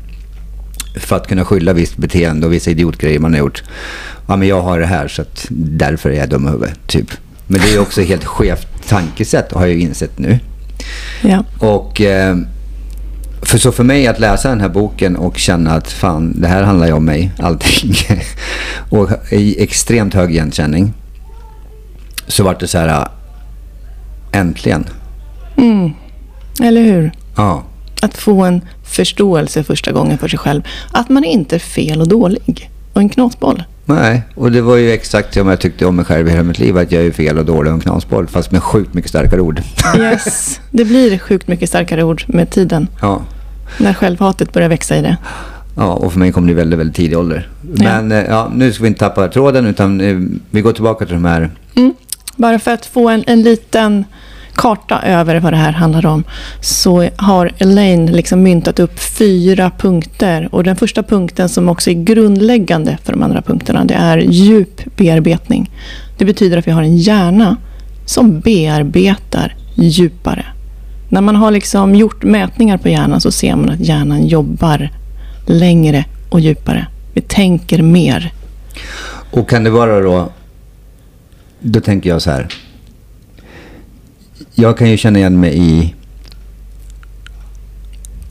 För 0.97 1.17
att 1.17 1.29
kunna 1.29 1.45
skylla 1.45 1.73
visst 1.73 1.97
beteende 1.97 2.47
och 2.47 2.53
vissa 2.53 2.71
idiotgrejer 2.71 3.19
man 3.19 3.33
har 3.33 3.39
gjort. 3.39 3.63
Ja, 4.29 4.37
men 4.37 4.49
jag 4.49 4.63
har 4.63 4.81
det 4.81 4.87
här 4.87 5.09
så 5.09 5.23
att 5.23 5.47
därför 5.51 6.11
är 6.11 6.15
jag 6.15 6.29
dum 6.29 6.49
i 6.49 6.51
huvudet, 6.51 6.79
typ. 6.87 7.11
Men 7.47 7.61
det 7.61 7.75
är 7.75 7.81
också 7.81 8.03
helt 8.03 8.25
skevt 8.25 8.89
tankesätt 8.89 9.53
har 9.53 9.67
jag 9.67 9.77
insett 9.77 10.19
nu. 10.19 10.39
Ja. 11.23 11.45
Och 11.59 12.01
eh, 12.01 12.37
för 13.43 13.59
så 13.59 13.73
för 13.73 13.85
mig 13.85 14.07
att 14.07 14.19
läsa 14.19 14.49
den 14.49 14.61
här 14.61 14.69
boken 14.69 15.17
och 15.17 15.39
känna 15.39 15.73
att 15.73 15.93
fan, 15.93 16.41
det 16.41 16.49
här 16.49 16.63
handlar 16.63 16.87
ju 16.87 16.93
om 16.93 17.05
mig, 17.05 17.33
allting. 17.39 17.95
och 18.91 19.11
i 19.31 19.63
extremt 19.63 20.15
hög 20.15 20.31
igenkänning. 20.31 20.93
Så 22.27 22.45
vart 22.45 22.61
det 22.61 22.69
så 22.69 22.79
här, 22.79 22.89
äh, 22.89 23.07
äntligen. 24.41 24.87
Mm. 25.57 25.91
Eller 26.63 26.83
hur? 26.83 27.13
Ja. 27.37 27.65
Att 28.01 28.17
få 28.19 28.43
en 28.43 28.61
förståelse 28.85 29.63
första 29.65 29.93
gången 29.93 30.19
för 30.19 30.29
sig 30.29 30.39
själv. 30.39 30.63
Att 30.93 31.09
man 31.09 31.25
inte 31.25 31.55
är 31.55 31.61
fel 31.61 32.01
och 32.01 32.09
dålig. 32.09 32.71
Och 32.93 33.01
en 33.01 33.09
knasboll. 33.09 33.63
Nej, 33.85 34.23
och 34.35 34.53
det 34.53 34.61
var 34.61 34.77
ju 34.77 34.93
exakt 34.93 35.35
som 35.35 35.49
jag 35.49 35.61
tyckte 35.61 35.87
om 35.87 35.97
mig 35.97 36.05
själv 36.05 36.29
i 36.29 36.31
hela 36.31 36.43
mitt 36.43 36.59
liv. 36.59 36.79
Att 36.79 36.93
jag 36.93 37.07
är 37.07 37.11
fel 37.11 37.39
och 37.39 37.45
dålig 37.45 37.73
och 37.73 37.75
en 37.75 37.81
knasboll. 37.81 38.27
Fast 38.27 38.53
med 38.53 38.63
sjukt 38.63 38.95
mycket 38.95 39.11
starkare 39.11 39.41
ord. 39.41 39.63
Yes. 39.99 40.61
Det 40.71 40.85
blir 40.85 41.19
sjukt 41.19 41.49
mycket 41.49 41.69
starkare 41.69 42.03
ord 42.03 42.25
med 42.27 42.51
tiden. 42.51 42.89
ja. 43.01 43.23
När 43.79 43.95
självhatet 43.95 44.53
börjar 44.53 44.69
växa 44.69 44.97
i 44.97 45.03
det. 45.03 45.17
Ja, 45.77 45.93
och 45.93 46.13
för 46.13 46.19
mig 46.19 46.33
kom 46.33 46.47
det 46.47 46.51
i 46.53 46.55
väldigt, 46.55 46.79
väldigt 46.79 46.97
tidig 46.97 47.19
ålder. 47.19 47.49
Ja. 47.75 47.85
Men 47.85 48.13
eh, 48.13 48.25
ja, 48.25 48.51
nu 48.55 48.73
ska 48.73 48.83
vi 48.83 48.89
inte 48.89 48.99
tappa 49.01 49.29
tråden 49.29 49.67
utan 49.67 50.01
eh, 50.01 50.17
vi 50.51 50.61
går 50.61 50.73
tillbaka 50.73 51.05
till 51.05 51.15
de 51.15 51.25
här. 51.25 51.51
Mm. 51.75 51.95
Bara 52.37 52.59
för 52.59 52.71
att 52.71 52.87
få 52.87 53.09
en, 53.09 53.25
en 53.27 53.43
liten 53.43 54.05
karta 54.61 55.03
över 55.03 55.41
vad 55.41 55.53
det 55.53 55.57
här 55.57 55.73
handlar 55.73 56.07
om 56.07 56.25
så 56.61 57.09
har 57.17 57.53
Elaine 57.59 58.13
liksom 58.13 58.43
myntat 58.43 58.79
upp 58.79 59.01
fyra 59.01 59.71
punkter. 59.79 60.49
Och 60.53 60.65
den 60.65 60.77
första 60.77 61.03
punkten 61.03 61.49
som 61.49 61.69
också 61.69 61.91
är 61.91 61.95
grundläggande 61.95 62.99
för 63.05 63.13
de 63.13 63.23
andra 63.23 63.43
punkterna 63.43 63.85
det 63.85 63.95
är 63.95 64.19
djup 64.19 64.97
bearbetning. 64.97 65.71
Det 66.19 66.25
betyder 66.25 66.57
att 66.57 66.67
vi 66.67 66.71
har 66.71 66.83
en 66.83 66.97
hjärna 66.97 67.57
som 68.07 68.41
bearbetar 68.41 69.55
djupare. 69.75 70.47
När 71.09 71.21
man 71.21 71.37
har 71.37 71.51
liksom 71.51 71.95
gjort 71.95 72.23
mätningar 72.23 72.79
på 72.79 72.89
hjärnan 72.89 73.21
så 73.21 73.31
ser 73.31 73.57
man 73.57 73.71
att 73.71 73.81
hjärnan 73.81 74.27
jobbar 74.27 74.91
längre 75.47 76.05
och 76.31 76.41
djupare. 76.41 76.87
Vi 77.15 77.21
tänker 77.21 77.83
mer. 77.83 78.33
Och 79.31 79.49
kan 79.49 79.65
det 79.65 79.71
vara 79.71 80.01
då, 80.01 80.29
då 81.61 81.81
tänker 81.81 82.11
jag 82.11 82.23
så 82.23 82.31
här. 82.31 82.49
Jag 84.55 84.79
kan 84.79 84.91
ju 84.91 84.97
känna 84.97 85.19
igen 85.19 85.41
mig 85.41 85.59
i, 85.59 85.95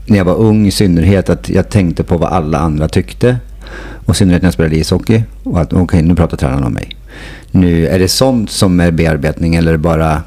när 0.06 0.18
jag 0.18 0.26
var 0.26 0.36
ung 0.36 0.68
i 0.68 0.72
synnerhet, 0.72 1.30
att 1.30 1.50
jag 1.50 1.70
tänkte 1.70 2.04
på 2.04 2.18
vad 2.18 2.32
alla 2.32 2.58
andra 2.58 2.88
tyckte. 2.88 3.38
Och 4.06 4.16
i 4.16 4.18
synnerhet 4.18 4.42
när 4.42 4.48
jag 4.48 4.54
spelade 4.54 4.76
ishockey. 4.76 5.24
Och 5.44 5.62
att 5.62 5.74
okej, 5.74 6.02
nu 6.02 6.16
pratar 6.16 6.38
tränaren 6.38 6.64
om 6.64 6.74
mig. 6.74 6.96
Nu, 7.52 7.88
är 7.88 8.00
det 8.00 8.08
sånt 8.08 8.52
som 8.52 8.80
är 8.80 8.92
bearbetning 8.92 9.56
eller 9.56 9.74
är 9.74 9.78
bara 9.78 10.22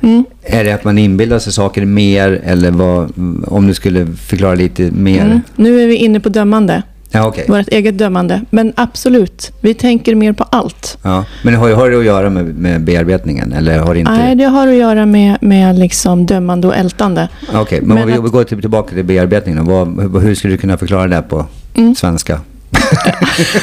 Mm. 0.00 0.24
Är 0.42 0.64
det 0.64 0.72
att 0.72 0.84
man 0.84 0.98
inbillar 0.98 1.38
sig 1.38 1.52
saker 1.52 1.84
mer 1.84 2.40
eller 2.44 2.70
vad, 2.70 3.12
om 3.46 3.66
du 3.66 3.74
skulle 3.74 4.06
förklara 4.06 4.54
lite 4.54 4.90
mer? 4.90 5.24
Mm. 5.24 5.40
Nu 5.56 5.80
är 5.82 5.86
vi 5.86 5.96
inne 5.96 6.20
på 6.20 6.28
dömande. 6.28 6.82
Ja, 7.10 7.26
okej. 7.26 7.44
Vårt 7.48 7.68
eget 7.68 7.98
dömande. 7.98 8.42
Men 8.50 8.72
absolut, 8.76 9.52
vi 9.60 9.74
tänker 9.74 10.14
mer 10.14 10.32
på 10.32 10.44
allt. 10.44 10.98
Ja. 11.02 11.24
Men 11.42 11.54
har, 11.54 11.70
har 11.70 11.90
det 11.90 11.98
att 11.98 12.04
göra 12.04 12.30
med, 12.30 12.44
med 12.44 12.80
bearbetningen 12.80 13.52
eller 13.52 13.78
har 13.78 13.94
det 13.94 14.00
inte? 14.00 14.12
Nej, 14.12 14.34
det 14.34 14.44
har 14.44 14.68
att 14.68 14.74
göra 14.74 15.06
med, 15.06 15.38
med 15.40 15.78
liksom 15.78 16.26
dömande 16.26 16.66
och 16.66 16.76
ältande. 16.76 17.28
Okej, 17.54 17.80
men, 17.80 17.88
Men 17.94 18.02
om 18.04 18.08
vi, 18.22 18.26
att- 18.26 18.32
går 18.32 18.44
till, 18.44 18.60
tillbaka 18.60 18.94
till 18.94 19.04
bearbetningen. 19.04 19.64
Vad, 19.64 20.00
hur- 20.00 20.20
hur 20.20 20.34
skulle 20.34 20.54
du 20.54 20.58
kunna 20.58 20.78
förklara 20.78 21.06
det 21.06 21.22
på 21.22 21.46
Mm. 21.74 21.94
svenska? 21.94 22.40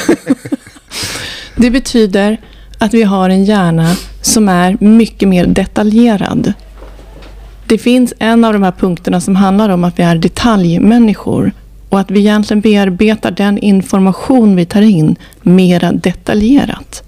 Det 1.56 1.70
betyder 1.70 2.36
att 2.78 2.94
vi 2.94 3.02
har 3.02 3.30
en 3.30 3.44
hjärna 3.44 3.96
som 4.22 4.48
är 4.48 4.76
mycket 4.80 5.28
mer 5.28 5.46
detaljerad. 5.46 6.52
Det 7.66 7.78
finns 7.78 8.14
en 8.18 8.44
av 8.44 8.52
de 8.52 8.62
här 8.62 8.72
punkterna 8.72 9.20
som 9.20 9.36
handlar 9.36 9.68
om 9.68 9.84
att 9.84 9.98
vi 9.98 10.02
är 10.02 10.16
detaljmänniskor 10.16 11.52
och 11.96 12.00
att 12.00 12.10
vi 12.10 12.20
egentligen 12.20 12.60
bearbetar 12.60 13.30
den 13.30 13.58
information 13.58 14.56
vi 14.56 14.66
tar 14.66 14.82
in 14.82 15.16
mera 15.42 15.92
detaljerat. 15.92 17.02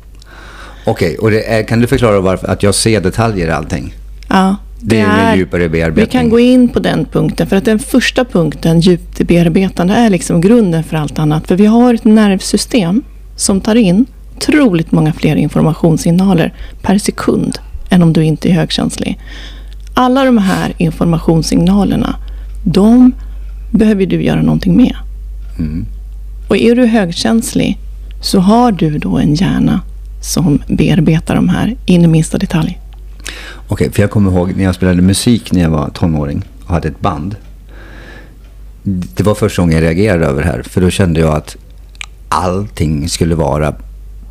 Okej, 0.86 1.18
och 1.18 1.30
det 1.30 1.42
är, 1.42 1.62
kan 1.62 1.80
du 1.80 1.86
förklara 1.86 2.20
varför 2.20 2.48
att 2.48 2.62
jag 2.62 2.74
ser 2.74 3.00
detaljer 3.00 3.48
i 3.48 3.50
allting? 3.50 3.94
Ja, 4.28 4.56
Det, 4.80 5.00
är 5.00 5.16
ju 5.16 5.30
en 5.30 5.38
djupare 5.38 5.68
bearbetning. 5.68 6.04
Vi 6.04 6.10
kan 6.10 6.28
gå 6.28 6.38
in 6.40 6.68
på 6.68 6.78
den 6.78 7.04
punkten, 7.04 7.46
för 7.46 7.56
att 7.56 7.64
den 7.64 7.78
första 7.78 8.24
punkten, 8.24 8.80
djupt 8.80 9.18
bearbetande, 9.18 9.94
är 9.94 10.10
liksom 10.10 10.40
grunden 10.40 10.84
för 10.84 10.96
allt 10.96 11.18
annat. 11.18 11.46
För 11.48 11.56
vi 11.56 11.66
har 11.66 11.94
ett 11.94 12.04
nervsystem 12.04 13.02
som 13.36 13.60
tar 13.60 13.74
in 13.74 14.06
otroligt 14.36 14.92
många 14.92 15.12
fler 15.12 15.36
informationssignaler 15.36 16.54
per 16.82 16.98
sekund 16.98 17.58
än 17.90 18.02
om 18.02 18.12
du 18.12 18.24
inte 18.24 18.48
är 18.48 18.52
högkänslig. 18.52 19.18
Alla 19.94 20.24
de 20.24 20.38
här 20.38 20.74
informationssignalerna, 20.78 22.16
de 22.64 23.12
behöver 23.70 24.06
du 24.06 24.22
göra 24.22 24.42
någonting 24.42 24.76
med. 24.76 24.96
Och 26.48 26.56
är 26.56 26.76
du 26.76 26.86
högkänslig 26.86 27.78
så 28.20 28.38
har 28.38 28.72
du 28.72 28.98
då 28.98 29.18
en 29.18 29.34
hjärna 29.34 29.80
som 30.20 30.62
bearbetar 30.68 31.34
de 31.34 31.48
här 31.48 31.76
in 31.86 32.04
i 32.04 32.06
minsta 32.06 32.38
detalj. 32.38 32.78
Okej, 33.68 33.92
för 33.92 34.02
jag 34.02 34.10
kommer 34.10 34.30
ihåg 34.30 34.56
när 34.56 34.64
jag 34.64 34.74
spelade 34.74 35.02
musik 35.02 35.52
när 35.52 35.62
jag 35.62 35.70
var 35.70 35.90
tonåring 35.90 36.42
och 36.64 36.74
hade 36.74 36.88
ett 36.88 37.00
band. 37.00 37.36
Det 38.82 39.22
var 39.22 39.34
första 39.34 39.62
gången 39.62 39.74
jag 39.74 39.82
reagerade 39.82 40.26
över 40.26 40.42
det 40.42 40.48
här. 40.48 40.62
För 40.62 40.80
då 40.80 40.90
kände 40.90 41.20
jag 41.20 41.36
att 41.36 41.56
allting 42.28 43.08
skulle 43.08 43.34
vara 43.34 43.74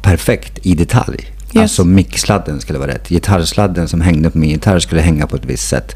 perfekt 0.01 0.65
i 0.65 0.75
detalj. 0.75 1.36
Yes. 1.53 1.61
Alltså 1.61 1.83
mixsladden 1.85 2.61
skulle 2.61 2.79
vara 2.79 2.91
rätt. 2.91 3.09
Gitarrsladden 3.09 3.87
som 3.87 4.01
hängde 4.01 4.29
på 4.29 4.37
min 4.37 4.49
gitarr 4.49 4.79
skulle 4.79 5.01
hänga 5.01 5.27
på 5.27 5.35
ett 5.35 5.45
visst 5.45 5.67
sätt. 5.69 5.95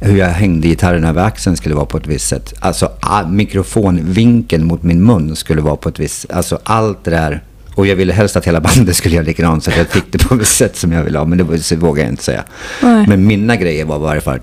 Hur 0.00 0.16
jag 0.18 0.28
hängde 0.28 0.68
gitarren 0.68 1.04
över 1.04 1.22
axeln 1.24 1.56
skulle 1.56 1.74
vara 1.74 1.86
på 1.86 1.96
ett 1.98 2.06
visst 2.06 2.28
sätt. 2.28 2.54
Alltså 2.60 2.90
all, 3.00 3.26
mikrofonvinkeln 3.26 4.64
mot 4.64 4.82
min 4.82 5.04
mun 5.04 5.36
skulle 5.36 5.60
vara 5.62 5.76
på 5.76 5.88
ett 5.88 5.98
visst 5.98 6.30
Alltså 6.30 6.58
allt 6.64 7.04
det 7.04 7.10
där. 7.10 7.42
Och 7.74 7.86
jag 7.86 7.96
ville 7.96 8.12
helst 8.12 8.36
att 8.36 8.44
hela 8.46 8.60
bandet 8.60 8.96
skulle 8.96 9.14
göra 9.14 9.24
likadant 9.26 9.64
så 9.64 9.70
att 9.70 9.76
jag 9.76 9.86
fick 9.86 10.04
det 10.12 10.18
på 10.18 10.34
ett 10.34 10.46
sätt 10.48 10.76
som 10.76 10.92
jag 10.92 11.02
ville 11.04 11.18
ha. 11.18 11.24
Men 11.24 11.38
det 11.38 11.76
vågar 11.76 12.02
jag 12.02 12.12
inte 12.12 12.24
säga. 12.24 12.44
Nej. 12.82 13.06
Men 13.08 13.26
mina 13.26 13.56
grejer 13.56 13.84
var 13.84 13.96
i 13.96 14.00
varje 14.00 14.20
fall, 14.20 14.40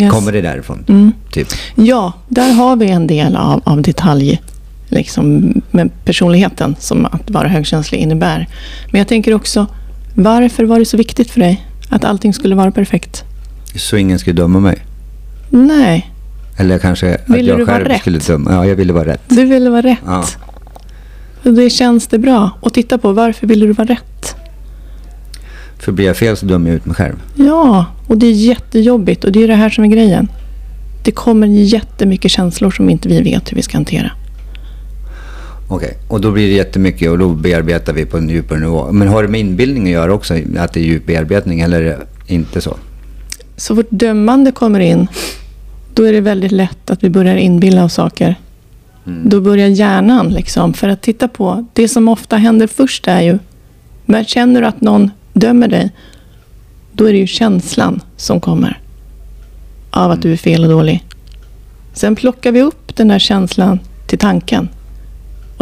Yes. 0.00 0.10
kommer 0.12 0.32
det 0.32 0.40
därifrån? 0.40 1.12
Typ. 1.30 1.48
Ja, 1.74 2.12
där 2.28 2.52
har 2.52 2.76
vi 2.76 2.90
en 2.90 3.06
del 3.06 3.36
av, 3.36 3.62
av 3.64 3.82
detalj 3.82 4.42
liksom, 4.92 5.54
med 5.70 5.90
personligheten 6.04 6.76
som 6.78 7.06
att 7.06 7.30
vara 7.30 7.48
högkänslig 7.48 7.98
innebär. 7.98 8.48
Men 8.90 8.98
jag 8.98 9.08
tänker 9.08 9.34
också, 9.34 9.66
varför 10.14 10.64
var 10.64 10.78
det 10.78 10.84
så 10.84 10.96
viktigt 10.96 11.30
för 11.30 11.40
dig 11.40 11.66
att 11.88 12.04
allting 12.04 12.32
skulle 12.34 12.54
vara 12.54 12.70
perfekt? 12.70 13.24
Så 13.76 13.96
ingen 13.96 14.18
skulle 14.18 14.36
döma 14.36 14.60
mig. 14.60 14.78
Nej, 15.50 16.10
Eller 16.56 16.78
kanske 16.78 17.18
Ville 17.26 17.52
att 17.52 17.58
du 17.58 17.62
jag 17.62 17.68
själv 17.68 17.98
skulle 17.98 18.18
döma. 18.18 18.52
Ja, 18.52 18.66
jag 18.66 18.76
ville 18.76 18.92
vara 18.92 19.06
rätt. 19.06 19.22
du 19.28 19.44
ville 19.44 19.70
vara 19.70 19.82
rätt. 19.82 19.98
Ja. 20.06 20.24
Det 21.42 21.70
känns 21.70 22.06
det 22.06 22.18
bra. 22.18 22.50
Och 22.60 22.72
titta 22.74 22.98
på, 22.98 23.12
varför 23.12 23.46
ville 23.46 23.66
du 23.66 23.72
vara 23.72 23.88
rätt? 23.88 24.34
För 25.78 25.92
blir 25.92 26.06
jag 26.06 26.16
fel 26.16 26.36
så 26.36 26.46
dömer 26.46 26.70
jag 26.70 26.76
ut 26.76 26.86
mig 26.86 26.94
själv. 26.94 27.16
Ja, 27.34 27.86
och 28.06 28.18
det 28.18 28.26
är 28.26 28.32
jättejobbigt. 28.32 29.24
Och 29.24 29.32
det 29.32 29.42
är 29.44 29.48
det 29.48 29.54
här 29.54 29.70
som 29.70 29.84
är 29.84 29.88
grejen. 29.88 30.28
Det 31.04 31.10
kommer 31.10 31.46
jättemycket 31.46 32.30
känslor 32.30 32.70
som 32.70 32.90
inte 32.90 33.08
vi 33.08 33.22
vet 33.22 33.52
hur 33.52 33.56
vi 33.56 33.62
ska 33.62 33.76
hantera. 33.76 34.10
Okej, 35.72 35.98
och 36.08 36.20
då 36.20 36.30
blir 36.30 36.48
det 36.48 36.54
jättemycket 36.54 37.10
och 37.10 37.18
då 37.18 37.28
bearbetar 37.28 37.92
vi 37.92 38.06
på 38.06 38.16
en 38.16 38.28
djupare 38.28 38.60
nivå. 38.60 38.92
Men 38.92 39.08
har 39.08 39.22
det 39.22 39.28
med 39.28 39.40
inbildning 39.40 39.84
att 39.86 39.90
göra 39.90 40.14
också? 40.14 40.34
Att 40.58 40.72
det 40.72 40.80
är 40.80 40.84
djup 40.84 41.06
bearbetning 41.06 41.60
eller 41.60 41.98
inte 42.26 42.60
så? 42.60 42.76
Så 43.56 43.74
vårt 43.74 43.90
dömande 43.90 44.52
kommer 44.52 44.80
in, 44.80 45.06
då 45.94 46.02
är 46.02 46.12
det 46.12 46.20
väldigt 46.20 46.52
lätt 46.52 46.90
att 46.90 47.04
vi 47.04 47.10
börjar 47.10 47.36
inbilla 47.36 47.84
oss 47.84 47.94
saker. 47.94 48.34
Då 49.04 49.40
börjar 49.40 49.68
hjärnan 49.68 50.28
liksom, 50.28 50.74
för 50.74 50.88
att 50.88 51.02
titta 51.02 51.28
på, 51.28 51.66
det 51.72 51.88
som 51.88 52.08
ofta 52.08 52.36
händer 52.36 52.66
först 52.66 53.08
är 53.08 53.20
ju, 53.20 53.38
men 54.04 54.24
känner 54.24 54.60
du 54.60 54.66
att 54.66 54.80
någon 54.80 55.10
dömer 55.32 55.68
dig, 55.68 55.90
då 56.92 57.04
är 57.04 57.12
det 57.12 57.18
ju 57.18 57.26
känslan 57.26 58.00
som 58.16 58.40
kommer 58.40 58.80
av 59.90 60.10
att 60.10 60.22
du 60.22 60.32
är 60.32 60.36
fel 60.36 60.64
och 60.64 60.70
dålig. 60.70 61.04
Sen 61.94 62.16
plockar 62.16 62.52
vi 62.52 62.62
upp 62.62 62.96
den 62.96 63.08
där 63.08 63.18
känslan 63.18 63.78
till 64.06 64.18
tanken. 64.18 64.68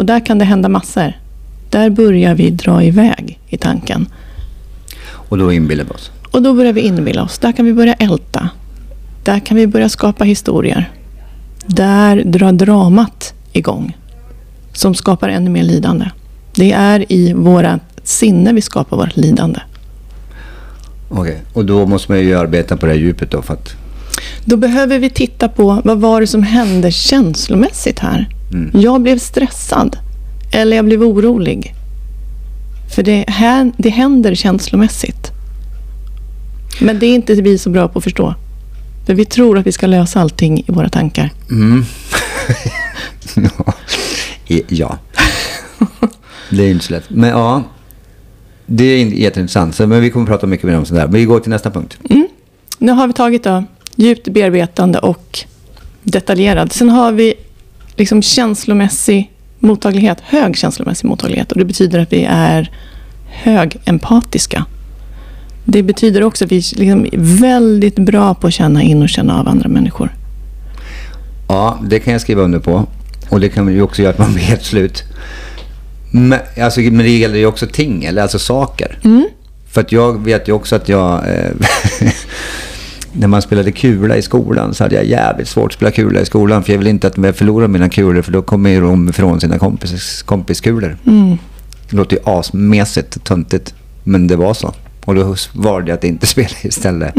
Och 0.00 0.06
där 0.06 0.26
kan 0.26 0.38
det 0.38 0.44
hända 0.44 0.68
massor. 0.68 1.12
Där 1.70 1.90
börjar 1.90 2.34
vi 2.34 2.50
dra 2.50 2.82
iväg 2.84 3.38
i 3.48 3.56
tanken. 3.56 4.06
Och 5.10 5.38
då 5.38 5.52
inbillar 5.52 5.84
vi 5.84 5.90
oss. 5.90 6.10
Och 6.30 6.42
då 6.42 6.54
börjar 6.54 6.72
vi 6.72 6.80
inbilla 6.80 7.22
oss. 7.22 7.38
Där 7.38 7.52
kan 7.52 7.66
vi 7.66 7.72
börja 7.72 7.94
älta. 7.94 8.48
Där 9.24 9.40
kan 9.40 9.56
vi 9.56 9.66
börja 9.66 9.88
skapa 9.88 10.24
historier. 10.24 10.90
Där 11.66 12.24
drar 12.24 12.52
dramat 12.52 13.34
igång. 13.52 13.96
Som 14.72 14.94
skapar 14.94 15.28
ännu 15.28 15.50
mer 15.50 15.62
lidande. 15.62 16.10
Det 16.54 16.72
är 16.72 17.12
i 17.12 17.32
våra 17.32 17.80
sinne 18.02 18.52
vi 18.52 18.60
skapar 18.60 18.96
vårt 18.96 19.16
lidande. 19.16 19.60
Okej, 21.08 21.42
och 21.52 21.64
då 21.64 21.86
måste 21.86 22.12
man 22.12 22.20
ju 22.20 22.34
arbeta 22.34 22.76
på 22.76 22.86
det 22.86 22.92
här 22.92 22.98
djupet 22.98 23.30
då 23.30 23.42
för 23.42 23.54
att... 23.54 23.74
Då 24.44 24.56
behöver 24.56 24.98
vi 24.98 25.10
titta 25.10 25.48
på 25.48 25.82
vad 25.84 26.00
var 26.00 26.20
det 26.20 26.26
som 26.26 26.42
hände 26.42 26.90
känslomässigt 26.90 27.98
här. 27.98 28.28
Jag 28.72 29.02
blev 29.02 29.18
stressad. 29.18 29.96
Eller 30.52 30.76
jag 30.76 30.84
blev 30.84 31.02
orolig. 31.02 31.74
För 32.94 33.02
det, 33.02 33.24
här, 33.28 33.72
det 33.78 33.88
händer 33.90 34.34
känslomässigt. 34.34 35.30
Men 36.80 36.98
det 36.98 37.06
är 37.06 37.14
inte 37.14 37.34
vi 37.34 37.58
så 37.58 37.70
bra 37.70 37.88
på 37.88 37.98
att 37.98 38.04
förstå. 38.04 38.34
För 39.06 39.14
vi 39.14 39.24
tror 39.24 39.58
att 39.58 39.66
vi 39.66 39.72
ska 39.72 39.86
lösa 39.86 40.20
allting 40.20 40.58
i 40.58 40.64
våra 40.72 40.88
tankar. 40.88 41.30
Mm. 41.50 41.84
ja. 43.34 43.72
I- 44.46 44.62
ja. 44.68 44.98
Det 46.50 46.62
är 46.64 46.70
inte 46.70 46.84
så 46.84 46.92
lätt. 46.92 47.10
Men 47.10 47.30
ja, 47.30 47.62
det 48.66 48.84
är 48.84 48.98
in- 48.98 49.16
jätteintressant. 49.16 49.78
Men 49.78 50.00
vi 50.00 50.10
kommer 50.10 50.24
att 50.24 50.28
prata 50.30 50.46
mycket 50.46 50.66
mer 50.66 50.78
om 50.78 50.84
sånt 50.84 50.98
där. 51.00 51.06
Men 51.06 51.14
vi 51.14 51.24
går 51.24 51.40
till 51.40 51.50
nästa 51.50 51.70
punkt. 51.70 51.98
Nu 52.78 52.92
har 52.92 53.06
vi 53.06 53.12
tagit 53.12 53.44
då 53.44 53.64
djupt 53.96 54.28
bearbetande 54.28 54.98
och 54.98 55.38
detaljerad. 56.02 56.72
Sen 56.72 56.88
har 56.88 57.12
vi 57.12 57.34
liksom 58.00 58.22
känslomässig 58.22 59.30
mottaglighet, 59.58 60.18
hög 60.20 60.56
känslomässig 60.56 61.08
mottaglighet. 61.08 61.52
Och 61.52 61.58
det 61.58 61.64
betyder 61.64 61.98
att 61.98 62.12
vi 62.12 62.24
är 62.24 62.70
högempatiska. 63.26 64.64
Det 65.64 65.82
betyder 65.82 66.22
också 66.22 66.44
att 66.44 66.52
vi 66.52 66.56
liksom 66.56 67.04
är 67.04 67.40
väldigt 67.40 67.98
bra 67.98 68.34
på 68.34 68.46
att 68.46 68.54
känna 68.54 68.82
in 68.82 69.02
och 69.02 69.08
känna 69.08 69.40
av 69.40 69.48
andra 69.48 69.68
människor. 69.68 70.14
Ja, 71.48 71.78
det 71.82 72.00
kan 72.00 72.12
jag 72.12 72.22
skriva 72.22 72.42
under 72.42 72.58
på. 72.58 72.86
Och 73.28 73.40
det 73.40 73.48
kan 73.48 73.74
ju 73.74 73.82
också 73.82 74.02
göra 74.02 74.12
att 74.12 74.18
man 74.18 74.32
blir 74.34 74.42
helt 74.42 74.64
slut. 74.64 75.04
Men, 76.10 76.38
alltså, 76.62 76.80
men 76.80 76.98
det 76.98 77.18
gäller 77.18 77.38
ju 77.38 77.46
också 77.46 77.66
ting, 77.66 78.04
eller 78.04 78.22
alltså 78.22 78.38
saker. 78.38 78.98
För 79.70 79.80
att 79.80 79.92
jag 79.92 80.24
vet 80.24 80.48
ju 80.48 80.52
också 80.52 80.76
att 80.76 80.88
jag... 80.88 81.28
Eh, 81.28 81.50
när 83.12 83.28
man 83.28 83.42
spelade 83.42 83.72
kula 83.72 84.16
i 84.16 84.22
skolan 84.22 84.74
så 84.74 84.84
hade 84.84 84.94
jag 84.94 85.04
jävligt 85.04 85.48
svårt 85.48 85.66
att 85.66 85.72
spela 85.72 85.90
kula 85.90 86.20
i 86.20 86.26
skolan. 86.26 86.62
För 86.62 86.72
jag 86.72 86.78
vill 86.78 86.86
inte 86.86 87.06
att 87.06 87.18
jag 87.18 87.36
förlorar 87.36 87.68
mina 87.68 87.88
kulor 87.88 88.22
för 88.22 88.32
då 88.32 88.42
kommer 88.42 88.70
ju 88.70 88.80
de 88.80 89.08
ifrån 89.08 89.40
sina 89.40 89.58
kompis, 89.58 90.22
kompiskulor. 90.22 90.96
Det 91.90 91.96
låter 91.96 92.16
ju 92.16 92.22
asmesigt, 92.24 93.24
töntigt. 93.24 93.74
Men 94.04 94.26
det 94.26 94.36
var 94.36 94.54
så. 94.54 94.74
Och 95.04 95.14
då 95.14 95.36
valde 95.52 95.90
jag 95.90 95.96
att 95.96 96.04
inte 96.04 96.26
spela 96.34 96.56
istället. 96.62 97.14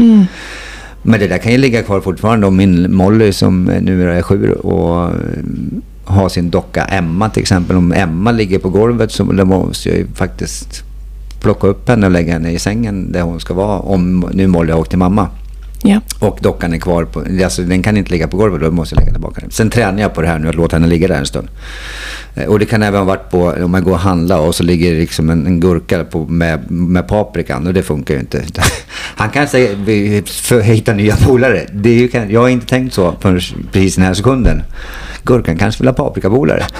Men 1.02 1.20
det 1.20 1.28
där 1.28 1.38
kan 1.38 1.52
ju 1.52 1.58
ligga 1.58 1.82
kvar 1.82 2.00
fortfarande. 2.00 2.46
Om 2.46 2.56
min 2.56 2.94
Molly 2.94 3.32
som 3.32 3.64
nu 3.64 4.10
är 4.10 4.22
sju 4.22 4.52
och 4.52 5.04
eh, 5.04 5.12
har 6.04 6.28
sin 6.28 6.50
docka 6.50 6.84
Emma 6.84 7.30
till 7.30 7.42
exempel. 7.42 7.76
Om 7.76 7.92
Emma 7.92 8.32
ligger 8.32 8.58
på 8.58 8.68
golvet 8.68 9.12
så 9.12 9.24
måste 9.24 9.88
jag 9.88 9.98
ju 9.98 10.06
faktiskt 10.14 10.82
plocka 11.40 11.66
upp 11.66 11.88
henne 11.88 12.06
och 12.06 12.12
lägga 12.12 12.32
henne 12.32 12.52
i 12.52 12.58
sängen 12.58 13.12
där 13.12 13.22
hon 13.22 13.40
ska 13.40 13.54
vara. 13.54 13.78
Om 13.78 14.30
nu 14.32 14.46
Molly 14.46 14.72
har 14.72 14.80
åkt 14.80 14.90
till 14.90 14.98
mamma. 14.98 15.28
Ja. 15.84 16.00
Och 16.18 16.38
dockan 16.40 16.74
är 16.74 16.78
kvar 16.78 17.04
på, 17.04 17.24
alltså 17.44 17.62
den 17.62 17.82
kan 17.82 17.96
inte 17.96 18.10
ligga 18.10 18.28
på 18.28 18.36
golvet, 18.36 18.60
då 18.60 18.70
måste 18.70 18.94
jag 18.94 19.00
lägga 19.00 19.12
tillbaka 19.12 19.40
den. 19.40 19.50
Sen 19.50 19.70
tränar 19.70 20.00
jag 20.02 20.14
på 20.14 20.22
det 20.22 20.28
här 20.28 20.38
nu, 20.38 20.48
att 20.48 20.54
låta 20.54 20.76
henne 20.76 20.86
ligga 20.86 21.08
där 21.08 21.14
en 21.18 21.26
stund. 21.26 21.48
Eh, 22.34 22.44
och 22.44 22.58
det 22.58 22.66
kan 22.66 22.82
även 22.82 22.98
ha 22.98 23.04
varit 23.04 23.30
på, 23.30 23.54
om 23.64 23.70
man 23.70 23.84
går 23.84 23.92
och 23.92 23.98
handlar 23.98 24.38
och 24.38 24.54
så 24.54 24.62
ligger 24.62 24.92
liksom 24.94 25.30
en, 25.30 25.46
en 25.46 25.60
gurka 25.60 26.04
på, 26.04 26.26
med, 26.26 26.70
med 26.70 27.08
paprikan 27.08 27.66
och 27.66 27.74
det 27.74 27.82
funkar 27.82 28.14
ju 28.14 28.20
inte. 28.20 28.44
Han 29.16 29.30
kan 29.30 29.48
säga, 29.48 29.70
vi- 29.84 30.22
för 30.26 30.58
att 30.58 30.64
hitta 30.64 30.92
nya 30.92 31.16
polare. 31.16 31.66
Det 31.72 31.88
är 31.90 31.94
ju, 32.24 32.32
jag 32.32 32.40
har 32.40 32.48
inte 32.48 32.66
tänkt 32.66 32.94
så 32.94 33.14
förrän 33.20 33.40
precis 33.72 33.94
den 33.94 34.04
här 34.04 34.14
sekunden. 34.14 34.62
Gurkan 35.24 35.56
kanske 35.56 35.82
vill 35.82 35.88
ha 35.88 35.94
paprikapolare. 35.94 36.66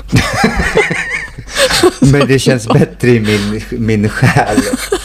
Men 2.00 2.26
det 2.26 2.38
känns 2.38 2.68
bättre 2.68 3.09
i 3.11 3.21
min, 3.21 3.62
min 3.87 4.09
själ 4.09 4.56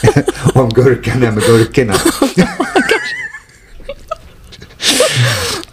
om 0.54 0.68
gurkan 0.68 1.22
är 1.22 1.30
med 1.30 1.42
gurkorna. 1.42 1.94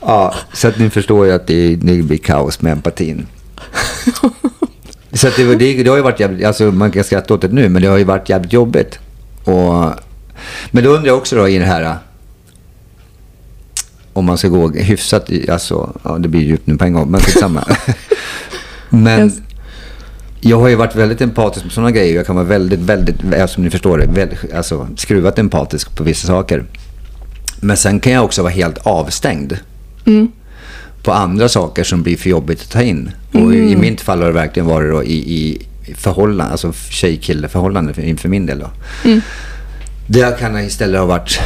Ja, 0.05 0.33
så 0.53 0.67
att 0.67 0.79
ni 0.79 0.89
förstår 0.89 1.25
ju 1.25 1.31
att 1.31 1.47
det, 1.47 1.75
det 1.75 2.03
blir 2.03 2.17
kaos 2.17 2.61
med 2.61 2.71
empatin. 2.71 3.27
Så 5.13 5.27
att 5.27 5.35
det, 5.35 5.55
det, 5.55 5.83
det 5.83 5.89
har 5.89 5.97
ju 5.97 6.03
varit 6.03 6.19
jävligt, 6.19 6.45
alltså 6.45 6.63
man 6.63 6.91
kan 6.91 7.03
skratta 7.03 7.33
åt 7.33 7.41
det 7.41 7.47
nu, 7.47 7.69
men 7.69 7.81
det 7.81 7.87
har 7.87 7.97
ju 7.97 8.03
varit 8.03 8.29
jävligt 8.29 8.53
jobbigt. 8.53 8.99
Och, 9.43 9.91
men 10.71 10.83
då 10.83 10.89
undrar 10.89 11.07
jag 11.07 11.17
också 11.17 11.35
då 11.35 11.47
i 11.47 11.57
det 11.57 11.65
här, 11.65 11.97
om 14.13 14.25
man 14.25 14.37
ska 14.37 14.47
gå 14.47 14.69
hyfsat, 14.69 15.29
alltså, 15.49 15.93
ja 16.03 16.17
det 16.17 16.27
blir 16.27 16.41
djupt 16.41 16.67
nu 16.67 16.77
på 16.77 16.85
en 16.85 16.93
gång, 16.93 17.11
men 17.11 17.21
skitsamma. 17.21 17.63
men 18.89 19.23
Yes. 19.25 19.33
jag 20.41 20.59
har 20.59 20.67
ju 20.67 20.75
varit 20.75 20.95
väldigt 20.95 21.21
empatisk 21.21 21.65
med 21.65 21.73
sådana 21.73 21.91
grejer. 21.91 22.15
Jag 22.15 22.25
kan 22.25 22.35
vara 22.35 22.45
väldigt, 22.45 22.79
väldigt, 22.79 23.15
som 23.49 23.63
ni 23.63 23.69
förstår 23.69 23.97
det, 23.97 24.05
väldigt, 24.05 24.53
alltså 24.53 24.87
skruvat 24.97 25.39
empatisk 25.39 25.95
på 25.95 26.03
vissa 26.03 26.27
saker. 26.27 26.65
Men 27.61 27.77
sen 27.77 27.99
kan 27.99 28.13
jag 28.13 28.25
också 28.25 28.41
vara 28.41 28.53
helt 28.53 28.77
avstängd 28.77 29.57
på 31.03 31.11
andra 31.11 31.49
saker 31.49 31.83
som 31.83 32.03
blir 32.03 32.17
för 32.17 32.29
jobbigt 32.29 32.61
att 32.61 32.69
ta 32.69 32.81
in. 32.81 33.11
Och 33.33 33.55
i, 33.55 33.57
i 33.57 33.75
mitt 33.75 34.01
fall 34.01 34.19
har 34.19 34.27
det 34.27 34.33
verkligen 34.33 34.67
varit 34.67 34.91
då 34.91 35.03
i, 35.03 35.15
i 35.15 35.65
förhållande, 35.95 36.51
alltså 36.51 36.73
tjej-kille-förhållande 36.89 37.93
för, 37.93 38.01
inför 38.01 38.29
min 38.29 38.45
del. 38.45 38.59
Då. 38.59 38.69
Där 40.07 40.19
jag 40.19 40.39
kan 40.39 40.59
istället 40.59 40.99
ha 40.99 41.07
varit 41.07 41.39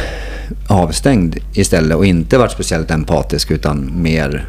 avstängd 0.68 1.36
istället 1.54 1.96
och 1.96 2.06
inte 2.06 2.38
varit 2.38 2.52
speciellt 2.52 2.90
empatisk 2.90 3.50
utan 3.50 4.02
mer 4.02 4.48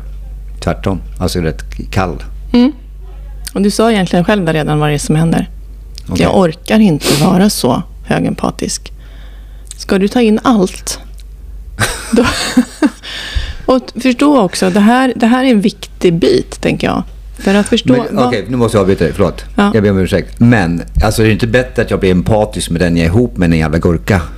tvärtom. 0.64 1.02
Alltså 1.20 1.40
rätt 1.40 1.64
kall. 1.92 2.24
Och 3.54 3.62
du 3.62 3.72
sa 3.72 3.92
egentligen 3.92 4.26
själv 4.26 4.46
där 4.46 4.54
redan 4.54 4.80
vad 4.80 4.90
det 4.90 4.94
är 4.94 4.98
som 4.98 5.16
händer. 5.16 5.50
Okej. 6.10 6.24
Jag 6.24 6.38
orkar 6.38 6.80
inte 6.80 7.24
vara 7.24 7.50
så 7.50 7.84
högempatisk. 8.06 8.92
Ska 9.78 9.98
du 9.98 10.08
ta 10.08 10.22
in 10.22 10.40
allt? 10.44 11.00
Då, 12.12 12.26
och 13.76 14.02
förstå 14.02 14.40
också, 14.40 14.70
det 14.70 14.80
här, 14.80 15.14
det 15.16 15.28
här 15.28 15.44
är 15.44 15.50
en 15.50 15.62
viktig 15.62 16.14
bit, 16.14 16.62
tänker 16.62 16.88
jag. 16.88 17.04
För 17.40 17.56
att 17.56 17.68
förstå... 17.68 18.06
Okej, 18.18 18.46
nu 18.48 18.58
måste 18.58 18.78
jag 18.78 18.82
avbryta 18.82 19.04
dig. 19.04 19.14
Förlåt. 19.14 19.46
Ja. 19.56 19.72
Jag 19.74 19.84
ber 19.84 19.92
om 19.92 19.98
ursäkt. 19.98 20.40
Men, 20.40 20.84
alltså 21.04 21.22
det 21.22 21.28
är 21.28 21.32
inte 21.32 21.48
bättre 21.48 21.82
att 21.82 21.92
jag 21.92 22.00
blir 22.00 22.12
empatisk 22.12 22.70
med 22.70 22.82
den 22.82 22.98
jag 22.98 23.06
är 23.06 23.10
ihop 23.10 23.38
med 23.38 23.46
än 23.46 23.54
en 23.54 23.60
jävla 23.60 23.78
gurka. 23.78 24.22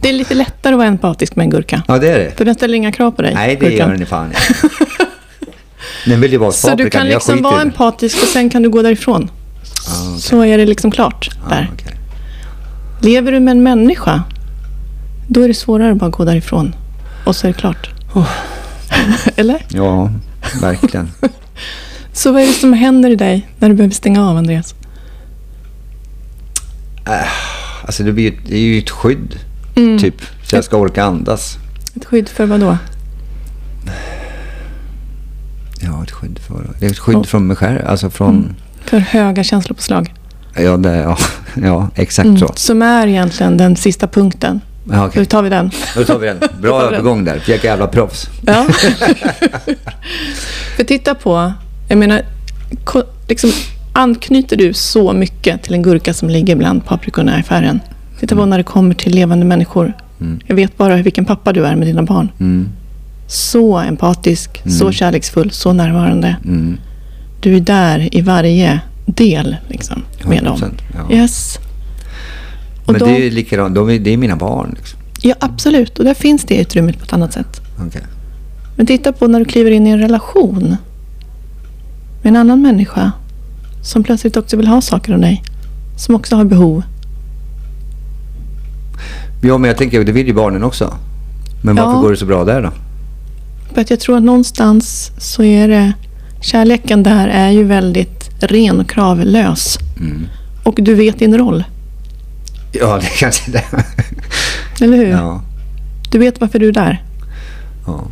Det 0.00 0.08
är 0.08 0.12
lite 0.12 0.34
lättare 0.34 0.72
att 0.72 0.78
vara 0.78 0.88
empatisk 0.88 1.36
med 1.36 1.44
en 1.44 1.50
gurka. 1.50 1.82
Ja, 1.88 1.98
det 1.98 2.08
är 2.08 2.18
det. 2.18 2.36
För 2.36 2.44
den 2.44 2.54
ställer 2.54 2.74
inga 2.74 2.92
krav 2.92 3.10
på 3.10 3.22
dig. 3.22 3.34
Nej, 3.34 3.56
det 3.60 3.66
gurkan. 3.66 3.78
gör 3.78 3.92
den 3.92 4.02
i 4.02 4.06
fan. 4.06 4.32
Den 6.06 6.20
vill 6.20 6.32
ju 6.32 6.38
vara 6.38 6.52
Så 6.52 6.74
du 6.74 6.90
kan 6.90 7.06
liksom 7.06 7.42
vara 7.42 7.62
empatisk 7.62 8.22
och 8.22 8.28
sen 8.28 8.50
kan 8.50 8.62
du 8.62 8.70
gå 8.70 8.82
därifrån. 8.82 9.30
Ah, 9.88 10.08
okej. 10.08 10.20
Så 10.20 10.44
är 10.44 10.58
det 10.58 10.66
liksom 10.66 10.90
klart 10.90 11.30
där. 11.48 11.68
Ah, 11.70 11.74
okej. 11.74 11.96
Lever 13.00 13.32
du 13.32 13.40
med 13.40 13.52
en 13.52 13.62
människa, 13.62 14.22
då 15.28 15.42
är 15.42 15.48
det 15.48 15.54
svårare 15.54 15.92
att 15.92 15.98
bara 15.98 16.10
gå 16.10 16.24
därifrån. 16.24 16.74
Och 17.24 17.36
så 17.36 17.46
är 17.46 17.52
det 17.52 17.58
klart. 17.58 17.93
Oh. 18.14 18.30
Eller? 19.36 19.66
Ja, 19.68 20.10
verkligen. 20.60 21.10
Så 22.12 22.32
vad 22.32 22.42
är 22.42 22.46
det 22.46 22.52
som 22.52 22.72
händer 22.72 23.10
i 23.10 23.16
dig 23.16 23.48
när 23.58 23.68
du 23.68 23.74
behöver 23.74 23.94
stänga 23.94 24.28
av, 24.30 24.36
Andreas? 24.36 24.74
Alltså 27.86 28.02
det, 28.02 28.12
blir, 28.12 28.34
det 28.46 28.54
är 28.54 28.60
ju 28.60 28.78
ett 28.78 28.90
skydd, 28.90 29.38
Mm. 29.76 29.98
typ. 29.98 30.14
Så 30.44 30.56
jag 30.56 30.64
ska 30.64 30.76
orka 30.76 31.04
andas. 31.04 31.56
Ett 31.96 32.04
skydd 32.04 32.28
för 32.28 32.46
vad 32.46 32.60
då? 32.60 32.78
Ja, 35.80 36.02
ett 36.02 36.10
skydd 36.10 36.38
för... 36.38 36.70
Det 36.78 36.86
är 36.86 36.90
ett 36.90 36.98
skydd 36.98 37.16
Oh. 37.16 37.24
från 37.24 37.46
mig 37.46 37.56
själv. 37.56 37.78
Alltså 37.86 38.10
från... 38.10 38.34
Mm. 38.36 38.54
För 38.84 38.98
höga 38.98 39.44
känslopåslag. 39.44 40.14
Ja, 40.56 40.76
det, 40.76 40.96
ja, 40.96 41.18
ja, 41.54 41.88
exakt 41.94 42.26
Mm. 42.26 42.38
så. 42.38 42.52
Som 42.56 42.82
är 42.82 43.06
egentligen 43.06 43.56
den 43.56 43.76
sista 43.76 44.08
punkten. 44.08 44.60
Ja, 44.90 44.94
Hur 45.00 45.06
okej. 45.08 45.26
tar 45.26 45.42
vi 45.42 45.48
den? 45.48 45.70
Då 45.96 46.04
tar 46.04 46.18
vi 46.18 46.26
den. 46.26 46.38
Bra 46.60 46.82
övergång 46.82 47.24
där. 47.24 47.42
Vilka 47.46 47.66
jävla 47.66 47.86
proffs. 47.86 48.28
Ja. 48.46 48.66
För 50.76 50.84
titta 50.84 51.14
på, 51.14 51.52
jag 51.88 51.98
menar, 51.98 52.22
liksom, 53.28 53.50
anknyter 53.92 54.56
du 54.56 54.72
så 54.72 55.12
mycket 55.12 55.62
till 55.62 55.74
en 55.74 55.82
gurka 55.82 56.14
som 56.14 56.28
ligger 56.30 56.56
bland 56.56 56.84
paprikorna 56.86 57.36
i 57.36 57.40
affären? 57.40 57.80
Titta 58.20 58.36
på 58.36 58.46
när 58.46 58.58
det 58.58 58.64
kommer 58.64 58.94
till 58.94 59.14
levande 59.14 59.46
människor. 59.46 59.92
Mm. 60.20 60.40
Jag 60.46 60.56
vet 60.56 60.76
bara 60.76 60.96
vilken 60.96 61.24
pappa 61.24 61.52
du 61.52 61.66
är 61.66 61.76
med 61.76 61.86
dina 61.86 62.02
barn. 62.02 62.30
Mm, 62.40 62.68
Så 63.26 63.76
empatisk, 63.78 64.62
så 64.78 64.92
kärleksfull, 64.92 65.50
så 65.50 65.72
närvarande. 65.72 66.36
mm. 66.44 66.78
Du 67.40 67.56
är 67.56 67.60
där 67.60 68.14
i 68.16 68.20
varje 68.20 68.80
del 69.06 69.56
liksom, 69.68 70.02
med 70.24 70.44
dem. 70.44 70.56
100%, 70.56 70.70
Ja. 71.08 71.16
Yes. 71.16 71.58
Och 72.84 72.92
Men 72.92 72.98
då, 73.00 73.06
det 73.06 73.12
är 73.12 73.20
ju 73.24 73.30
likadant. 73.30 73.74
De 73.74 73.90
är, 73.90 73.98
det 73.98 74.10
är 74.10 74.16
mina 74.16 74.36
barn. 74.36 74.74
Liksom. 74.76 74.98
Ja, 75.20 75.34
absolut. 75.40 75.98
Och 75.98 76.04
där 76.04 76.14
finns 76.14 76.44
det 76.44 76.60
utrymmet 76.60 76.98
på 76.98 77.04
ett 77.04 77.12
annat 77.12 77.32
sätt. 77.32 77.60
Okej. 77.86 78.02
Men 78.76 78.86
titta 78.86 79.12
på 79.12 79.26
när 79.26 79.38
du 79.38 79.44
kliver 79.44 79.70
in 79.70 79.86
i 79.86 79.90
en 79.90 79.98
relation 79.98 80.76
med 82.22 82.30
en 82.30 82.36
annan 82.36 82.62
människa 82.62 83.12
som 83.82 84.04
plötsligt 84.04 84.36
också 84.36 84.56
vill 84.56 84.66
ha 84.66 84.80
saker 84.80 85.12
av 85.12 85.20
dig. 85.20 85.42
Som 85.98 86.14
också 86.14 86.36
har 86.36 86.44
behov. 86.44 86.82
Ja, 89.42 89.58
men 89.58 89.68
jag 89.68 89.78
tänker, 89.78 90.04
det 90.04 90.12
vill 90.12 90.26
ju 90.26 90.34
barnen 90.34 90.64
också. 90.64 90.94
Men 91.62 91.76
varför 91.76 91.92
Ja. 91.92 92.00
går 92.00 92.10
det 92.10 92.16
så 92.16 92.26
bra 92.26 92.44
där 92.44 92.62
då? 92.62 92.70
För 93.74 93.80
att 93.80 93.90
jag 93.90 94.00
tror 94.00 94.16
att 94.16 94.22
någonstans 94.22 95.12
så 95.18 95.42
är 95.42 95.68
det... 95.68 95.92
Kärleken 96.40 97.02
där 97.02 97.28
är 97.28 97.50
ju 97.50 97.64
väldigt 97.64 98.30
ren 98.40 98.80
och 98.80 98.88
kravlös. 98.90 99.78
Mm. 100.00 100.26
Och 100.62 100.74
du 100.82 100.94
vet 100.94 101.18
din 101.18 101.38
roll. 101.38 101.64
Ja, 102.80 102.98
det 102.98 103.06
kanske 103.18 103.50
det. 103.50 103.64
Eller 104.80 104.96
hur? 104.96 105.06
Ja. 105.10 105.42
Du 106.10 106.18
vet 106.18 106.40
varför 106.40 106.58
du 106.58 106.68
är 106.68 106.72
där. 106.72 107.02
ja, 107.86 108.04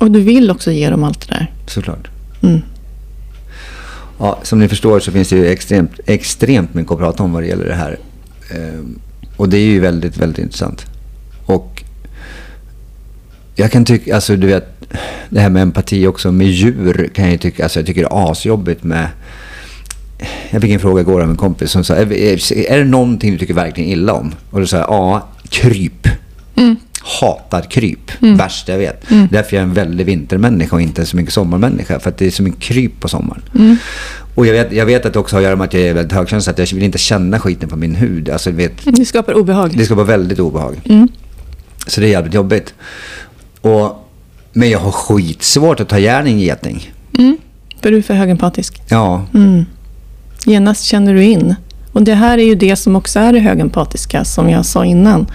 Och 0.00 0.10
du 0.10 0.20
vill 0.20 0.50
också 0.50 0.72
ge 0.72 0.90
dem 0.90 1.04
allt 1.04 1.28
det 1.28 1.34
där. 1.34 1.52
såklart. 1.66 2.08
Mm. 2.42 2.60
Ja, 4.18 4.38
som 4.42 4.58
ni 4.58 4.68
förstår 4.68 5.00
så 5.00 5.12
finns 5.12 5.28
det 5.28 5.36
ju 5.36 5.46
extremt, 5.48 5.90
extremt 6.06 6.74
mycket 6.74 6.92
att 6.92 6.98
prata 6.98 7.22
om 7.22 7.32
vad 7.32 7.42
det 7.42 7.46
gäller 7.46 7.64
det 7.68 7.74
här. 7.74 7.98
Ehm, 8.54 8.98
och 9.36 9.48
det 9.48 9.56
är 9.56 9.66
ju 9.66 9.80
väldigt, 9.80 10.16
väldigt 10.16 10.38
intressant. 10.38 10.86
Och 11.46 11.82
jag 13.54 13.72
kan 13.72 13.84
tycka, 13.84 14.14
alltså 14.14 14.36
du 14.36 14.46
vet, 14.46 14.66
det 15.28 15.40
här 15.40 15.48
med 15.50 15.62
empati 15.62 16.06
också 16.06 16.32
med 16.32 16.46
djur 16.46 17.10
kan 17.14 17.24
jag 17.24 17.32
ju 17.32 17.38
tycka, 17.38 17.62
alltså 17.62 17.78
jag 17.78 17.86
tycker 17.86 18.00
det 18.00 18.08
är 18.08 18.30
asjobbigt 18.30 18.84
med 18.84 19.08
jag 20.50 20.62
fick 20.62 20.70
en 20.70 20.80
fråga 20.80 21.00
igår 21.00 21.20
av 21.22 21.30
en 21.30 21.36
kompis 21.36 21.70
som 21.70 21.84
sa, 21.84 21.94
är, 21.94 22.12
är, 22.12 22.52
är 22.72 22.78
det 22.78 22.84
någonting 22.84 23.32
du 23.32 23.38
tycker 23.38 23.54
verkligen 23.54 23.90
illa 23.90 24.12
om? 24.12 24.34
Och 24.50 24.60
då 24.60 24.66
sa 24.66 24.76
jag, 24.76 24.86
ja, 24.88 25.28
kryp. 25.48 26.08
Hatar 27.20 27.62
kryp. 27.62 28.10
Värst 28.20 28.68
jag 28.68 28.78
vet. 28.78 29.04
Därför 29.30 29.56
är 29.56 29.60
jag 29.60 29.68
en 29.68 29.74
väldig 29.74 30.06
vintermänniska 30.06 30.76
och 30.76 30.82
inte 30.82 31.06
så 31.06 31.16
mycket 31.16 31.32
sommarmänniska. 31.34 32.00
För 32.00 32.10
att 32.10 32.18
det 32.18 32.26
är 32.26 32.30
så 32.30 32.42
mycket 32.42 32.60
kryp 32.60 33.00
på 33.00 33.08
sommaren. 33.08 33.42
Och 34.34 34.46
jag 34.46 34.52
vet, 34.52 34.72
jag 34.72 34.86
vet 34.86 35.06
att 35.06 35.12
det 35.12 35.18
också 35.18 35.36
har 35.36 35.40
att 35.40 35.44
göra 35.44 35.56
med 35.56 35.64
att 35.64 35.74
jag 35.74 35.82
är 35.82 35.94
väldigt 35.94 36.12
högkänslig. 36.12 36.52
Att 36.52 36.58
jag 36.58 36.66
vill 36.74 36.82
inte 36.84 36.98
känna 36.98 37.38
skiten 37.40 37.68
på 37.68 37.76
min 37.76 37.94
hud. 37.94 38.30
Alltså, 38.30 38.50
vet, 38.50 38.72
Det 38.84 39.04
skapar 39.04 39.32
obehag. 39.34 39.70
det 39.78 39.84
ska 39.84 39.94
vara 39.94 40.06
väldigt 40.06 40.38
obehag. 40.38 40.80
Mm. 40.84 41.08
Så 41.86 42.00
det 42.00 42.06
är 42.06 42.10
jävligt 42.10 42.34
jobbigt. 42.34 42.74
Och, 43.60 44.08
men 44.52 44.70
jag 44.70 44.78
har 44.78 44.92
skitsvårt 44.92 45.80
att 45.80 45.88
ta 45.88 45.98
järn 45.98 46.26
i 46.26 46.30
en 46.30 46.38
geting. 46.40 46.92
Mm. 47.18 47.36
För 47.82 47.90
du 47.90 47.96
är 47.98 48.02
för 48.02 48.14
högempatisk. 48.14 48.82
Ja, 48.88 49.26
Mm. 49.34 49.64
Genast 50.48 50.84
känner 50.84 51.14
du 51.14 51.24
in. 51.24 51.54
Och 51.92 52.02
det 52.02 52.14
här 52.14 52.38
är 52.38 52.42
ju 52.42 52.54
det 52.54 52.76
som 52.76 52.96
också 52.96 53.18
är 53.18 53.32
det 53.32 53.38
högempatiska, 53.38 54.24
som 54.24 54.50
jag 54.50 54.66
sa 54.66 54.84
innan. 54.84 55.26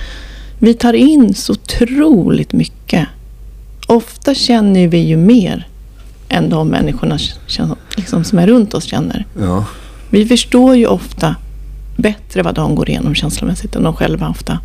Vi 0.59 0.73
tar 0.73 0.93
in 0.93 1.33
så 1.33 1.53
otroligt 1.53 2.53
mycket. 2.53 3.07
Ofta 3.87 4.33
känner 4.33 4.87
vi 4.87 4.97
ju 4.97 5.17
mer 5.17 5.67
än 6.29 6.49
de 6.49 6.67
människorna 6.67 7.17
liksom, 7.95 8.23
som 8.23 8.39
är 8.39 8.47
runt 8.47 8.73
oss 8.73 8.83
känner. 8.83 9.25
ja. 9.39 9.65
Vi 10.09 10.25
förstår 10.25 10.75
ju 10.75 10.85
ofta 10.85 11.35
bättre 11.97 12.41
vad 12.41 12.55
de 12.55 12.75
går 12.75 12.89
igenom 12.89 13.15
känslomässigt 13.15 13.75
än 13.75 13.83
de 13.83 13.93
själva 13.93 14.29
ofta. 14.29 14.59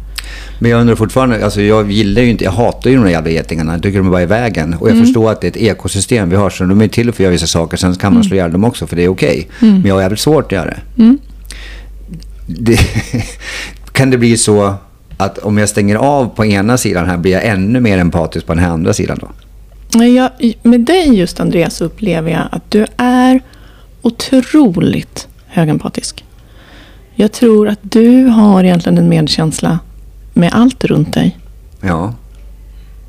Men 0.59 0.71
jag 0.71 0.81
undrar 0.81 0.95
fortfarande, 0.95 1.45
alltså 1.45 1.63
jag 1.63 1.91
gillar 1.93 2.23
ju 2.23 2.31
inte, 2.31 2.45
jag 2.45 2.51
hatar 2.53 2.91
ju 2.91 2.97
de 2.97 3.03
där 3.05 3.11
jävla 3.11 3.31
getingarna. 3.31 3.73
Jag 3.73 3.83
tycker 3.83 3.99
de 3.99 4.07
är 4.07 4.11
bara 4.11 4.23
i 4.23 4.27
vägen. 4.27 4.75
Och 4.75 4.89
jag 4.89 4.95
Mm. 4.95 5.05
förstår 5.07 5.31
att 5.33 5.41
det 5.41 5.47
är 5.47 5.51
ett 5.51 5.57
ekosystem 5.57 6.31
vi 6.31 6.37
har, 6.37 6.51
så 6.51 6.65
de 6.65 6.81
är 6.83 6.89
till 6.89 7.07
för 7.07 7.13
att 7.13 7.21
göra 7.21 7.33
vissa 7.33 7.47
saker. 7.47 7.77
Sen 7.77 7.95
kan 7.95 8.09
Mm. 8.09 8.15
man 8.15 8.25
slå 8.25 8.35
ihjäl 8.37 8.53
dem 8.53 8.65
också, 8.65 8.87
för 8.87 8.97
det 8.97 9.05
är 9.05 9.09
okej. 9.09 9.49
Men 9.61 9.83
jag 9.87 9.95
har 9.95 10.03
jävligt 10.03 10.21
svårt 10.21 10.45
att 10.45 10.53
göra 10.53 10.65
det. 10.71 11.03
Mm. 11.03 11.19
det 12.47 12.79
kan 13.93 14.11
det 14.11 14.19
bli 14.19 14.37
så 14.37 14.75
att 15.17 15.39
om 15.39 15.59
jag 15.59 15.69
stänger 15.69 15.97
av 15.97 16.27
på 16.37 16.45
ena 16.47 16.77
sidan 16.79 17.07
här, 17.07 17.17
blir 17.17 17.33
jag 17.33 17.45
ännu 17.47 17.81
mer 17.81 17.99
empatisk 17.99 18.47
på 18.47 18.55
den 18.55 18.65
här 18.65 18.71
andra 18.71 18.93
sidan 18.93 19.19
då? 19.21 19.29
Jag, 20.05 20.31
med 20.63 20.81
dig 20.81 21.15
just 21.15 21.41
Andreas 21.41 21.81
upplever 21.81 22.31
jag 22.31 22.43
att 22.51 22.71
du 22.71 22.87
är 22.97 23.41
otroligt 24.03 25.29
högempatisk. 25.47 26.25
Jag 27.15 27.33
tror 27.33 27.69
att 27.69 27.79
du 27.83 28.25
har 28.27 28.65
egentligen 28.65 28.99
en 28.99 29.09
medkänsla 29.09 29.79
med 30.39 30.53
allt 30.53 30.85
runt 30.85 31.13
dig. 31.15 31.39
Ja, 31.81 32.15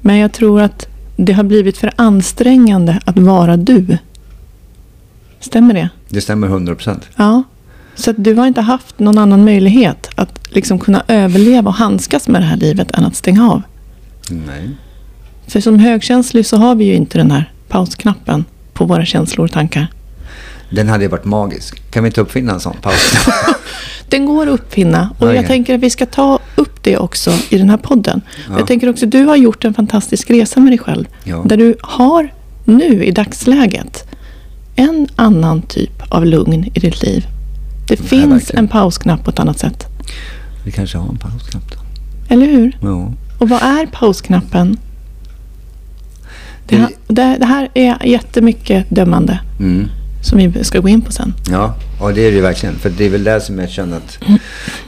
Men 0.01 0.17
jag 0.17 0.31
tror 0.33 0.61
att 0.61 0.87
det 1.15 1.33
har 1.33 1.43
blivit 1.43 1.77
för 1.77 1.91
ansträngande 1.95 2.99
att 3.05 3.19
vara 3.19 3.57
du. 3.57 3.97
Stämmer 5.39 5.73
det? 5.73 5.89
det 6.09 6.21
stämmer 6.21 6.47
100 6.47 6.75
procent. 6.75 7.09
Ja. 7.15 7.43
Så 7.95 8.11
du 8.11 8.33
har 8.33 8.47
inte 8.47 8.61
haft 8.61 8.99
någon 8.99 9.17
annan 9.17 9.45
möjlighet 9.45 10.09
att 10.15 10.55
liksom 10.55 10.79
kunna 10.79 11.03
överleva 11.07 11.69
och 11.69 11.75
handskas 11.75 12.27
med 12.27 12.41
det 12.41 12.45
här 12.45 12.57
livet 12.57 12.91
än 12.91 13.05
att 13.05 13.15
stänga 13.15 13.51
av. 13.51 13.61
Nej. 14.29 14.69
För 15.47 15.61
som 15.61 15.79
högkänslig 15.79 16.45
så 16.45 16.57
har 16.57 16.75
vi 16.75 16.85
ju 16.85 16.95
inte 16.95 17.17
den 17.17 17.31
här 17.31 17.51
pausknappen 17.67 18.45
på 18.73 18.85
våra 18.85 19.05
känslor 19.05 19.45
och 19.45 19.51
tankar. 19.51 19.87
Den 20.69 20.89
hade 20.89 21.03
ju 21.03 21.10
varit 21.10 21.25
magisk. 21.25 21.91
Kan 21.91 22.03
vi 22.03 22.08
inte 22.08 22.21
uppfinna 22.21 22.53
en 22.53 22.60
sån 22.60 22.75
paus? 22.82 23.13
Den 24.10 24.25
går 24.25 24.47
att 24.47 24.53
uppfinna 24.53 25.10
och 25.17 25.23
Okej. 25.25 25.36
jag 25.36 25.47
tänker 25.47 25.75
att 25.75 25.82
vi 25.82 25.89
ska 25.89 26.05
ta 26.05 26.39
upp 26.55 26.84
det 26.84 26.97
också 26.97 27.32
i 27.49 27.58
den 27.58 27.69
här 27.69 27.77
podden. 27.77 28.21
Ja. 28.49 28.58
Jag 28.58 28.67
tänker 28.67 28.89
också 28.89 29.05
du 29.05 29.23
har 29.23 29.36
gjort 29.36 29.65
en 29.65 29.73
fantastisk 29.73 30.29
resa 30.29 30.60
med 30.60 30.71
dig 30.71 30.77
själv. 30.79 31.05
Ja. 31.23 31.41
Där 31.45 31.58
du 31.58 31.75
har 31.82 32.34
nu 32.65 33.03
i 33.05 33.12
dagsläget 33.12 34.08
en 34.75 35.08
annan 35.15 35.62
typ 35.62 36.01
av 36.10 36.25
lugn 36.25 36.71
i 36.73 36.79
ditt 36.79 37.03
liv. 37.03 37.25
Det 37.88 37.97
finns 37.97 38.32
verkligen. 38.32 38.60
en 38.63 38.67
pausknapp 38.67 39.23
på 39.23 39.29
ett 39.29 39.39
annat 39.39 39.60
sätt. 39.60 39.86
vi 40.65 40.71
kanske 40.71 40.97
har 40.97 41.10
en 41.10 41.17
pausknapp 41.17 41.63
då. 41.71 41.77
Eller 42.34 42.45
hur? 42.45 42.77
Ja. 42.82 43.13
Och 43.39 43.49
vad 43.49 43.62
är 43.62 43.86
pausknappen? 43.86 44.77
Det, 46.67 46.75
Det- 46.75 46.82
här- 46.82 46.91
det, 47.08 47.38
det 47.39 47.45
här 47.45 47.69
är 47.73 48.05
jättemycket 48.05 48.86
dömande 48.89 49.39
Mm. 49.60 49.88
Som 50.21 50.38
vi 50.38 50.63
ska 50.63 50.79
gå 50.79 50.89
in 50.89 51.01
på 51.01 51.12
sen. 51.12 51.34
Ja, 51.49 51.75
och 52.01 52.13
det 52.13 52.21
är 52.21 52.32
det 52.32 52.36
ju 52.36 52.41
verkligen. 52.41 52.75
För 52.75 52.89
det 52.89 53.05
är 53.05 53.10
väl 53.10 53.23
där 53.23 53.39
som 53.39 53.60
jag 53.60 53.69
känner 53.69 53.97
att 53.97 54.17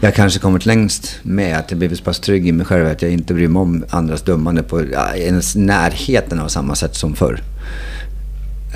jag 0.01 0.15
kanske 0.15 0.39
kommit 0.39 0.65
längst 0.65 1.15
med. 1.23 1.57
Att 1.57 1.71
jag 1.71 1.77
blivit 1.77 1.97
så 1.97 2.03
pass 2.03 2.19
trygg 2.19 2.47
i 2.47 2.51
mig 2.51 2.65
själv 2.65 2.87
att 2.87 3.01
jag 3.01 3.11
inte 3.11 3.33
bryr 3.33 3.47
mig 3.47 3.59
om 3.59 3.85
andras 3.89 4.21
dömande 4.21 4.63
på 4.63 4.83
ja, 4.93 5.15
ens 5.15 5.55
närheten 5.55 6.39
av 6.39 6.47
samma 6.47 6.75
sätt 6.75 6.95
som 6.95 7.15
förr. 7.15 7.41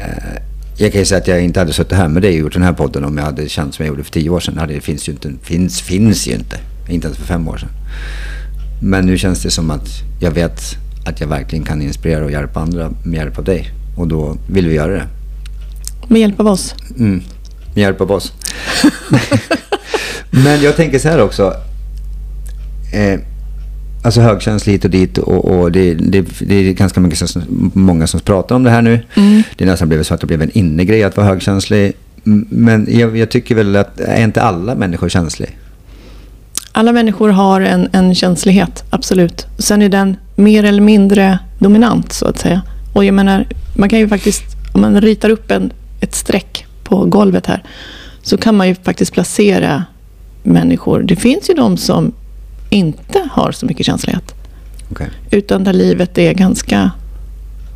Eh, 0.02 0.42
Jag 0.78 0.92
kan 0.92 1.00
ju 1.02 1.06
säga 1.06 1.22
att 1.22 1.28
jag 1.28 1.42
inte 1.44 1.60
hade 1.60 1.74
suttit 1.74 1.98
här 1.98 2.08
med 2.08 2.22
dig 2.22 2.34
och 2.34 2.40
gjort 2.40 2.54
den 2.54 2.64
här 2.64 2.74
podden 2.74 3.04
om 3.06 3.18
jag 3.18 3.26
hade 3.26 3.50
känt 3.50 3.76
som 3.76 3.86
jag 3.86 3.90
gjorde 3.92 4.04
för 4.04 4.12
tio 4.12 4.30
år 4.30 4.40
sedan. 4.40 4.68
Det 4.68 4.82
finns 4.82 5.08
ju 5.10 5.12
inte. 5.12 5.32
Finns, 5.42 5.82
finns 5.82 6.28
ju 6.28 6.32
inte. 6.32 6.58
Inte 6.90 7.08
ens 7.08 7.18
för 7.18 7.26
fem 7.26 7.48
år 7.48 7.58
sedan. 7.58 7.70
Men 8.82 9.06
nu 9.06 9.18
känns 9.18 9.44
det 9.44 9.52
som 9.52 9.72
att 9.72 9.88
jag 10.22 10.32
vet 10.32 10.62
att 11.06 11.22
jag 11.22 11.28
verkligen 11.28 11.66
kan 11.66 11.82
inspirera 11.82 12.26
och 12.26 12.32
hjälpa 12.32 12.60
andra 12.60 12.90
med 13.04 13.18
hjälp 13.18 13.38
av 13.38 13.44
dig. 13.44 13.70
Och 13.98 14.08
då 14.08 14.38
vill 14.50 14.68
vi 14.68 14.76
göra 14.76 14.92
det. 14.92 15.08
Med 16.08 16.22
hjälp 16.22 16.40
av 16.40 16.48
oss. 16.48 16.76
Mm, 17.00 17.24
med 17.74 17.82
hjälp 17.82 18.02
av 18.02 18.12
oss. 18.12 18.34
Men 20.30 20.62
jag 20.62 20.76
tänker 20.76 21.00
så 21.00 21.08
här 21.08 21.22
också. 21.22 21.54
Eh, 22.94 23.20
alltså 24.04 24.22
högkänsla 24.22 24.72
hit 24.72 24.86
och 24.86 24.92
dit 24.92 25.18
och, 25.18 25.46
och 25.46 25.72
det, 25.72 25.94
det, 25.94 26.26
det, 26.40 26.56
är 26.56 26.74
ganska 26.74 27.00
mycket 27.00 27.30
som, 27.30 27.72
många 27.74 28.08
som 28.08 28.20
pratar 28.20 28.56
om 28.56 28.64
det 28.64 28.70
här 28.70 28.82
nu. 28.82 29.00
Mm. 29.16 29.44
Det 29.56 29.64
är 29.64 29.68
nästan 29.68 29.88
blivit 29.88 30.08
så 30.08 30.14
att 30.14 30.22
det 30.22 30.28
blev 30.28 30.42
en 30.42 30.58
innegrej 30.58 31.04
att 31.04 31.18
vara 31.18 31.28
högkänslig. 31.28 31.94
Men 32.50 32.88
jag, 32.90 33.18
jag, 33.18 33.30
tycker 33.30 33.56
väl 33.56 33.76
att, 33.76 34.00
är 34.00 34.24
inte 34.24 34.42
alla 34.42 34.76
människor 34.76 35.10
känsliga? 35.10 35.50
Alla 36.72 36.92
människor 36.92 37.30
har 37.30 37.62
en, 37.62 37.90
en 37.92 38.16
känslighet, 38.16 38.84
absolut. 38.90 39.46
Sen 39.58 39.82
är 39.82 39.90
den 39.90 40.18
mer 40.36 40.64
eller 40.64 40.82
mindre 40.82 41.40
dominant, 41.60 42.14
så 42.14 42.28
att 42.28 42.40
säga. 42.40 42.62
Och 42.94 43.06
jag 43.06 43.14
menar, 43.14 43.48
man 43.76 43.90
kan 43.90 44.00
ju 44.00 44.08
faktiskt, 44.08 44.44
om 44.74 44.82
man 44.82 45.02
ritar 45.02 45.30
upp 45.30 45.52
en, 45.52 45.72
ett 46.06 46.16
streck 46.16 46.66
på 46.84 47.06
golvet 47.06 47.46
här, 47.46 47.64
så 48.22 48.38
kan 48.38 48.58
man 48.58 48.68
ju 48.68 48.76
faktiskt 48.76 49.14
placera 49.14 49.84
människor. 50.44 51.04
Det 51.04 51.16
finns 51.16 51.50
ju 51.50 51.54
de 51.54 51.78
som 51.78 52.14
inte 52.70 53.30
har 53.32 53.52
så 53.52 53.66
mycket 53.66 53.86
känslighet. 53.86 54.36
Okay. 54.92 55.08
Utan 55.32 55.64
där 55.64 55.74
livet 55.74 56.18
är 56.18 56.34
ganska 56.34 56.92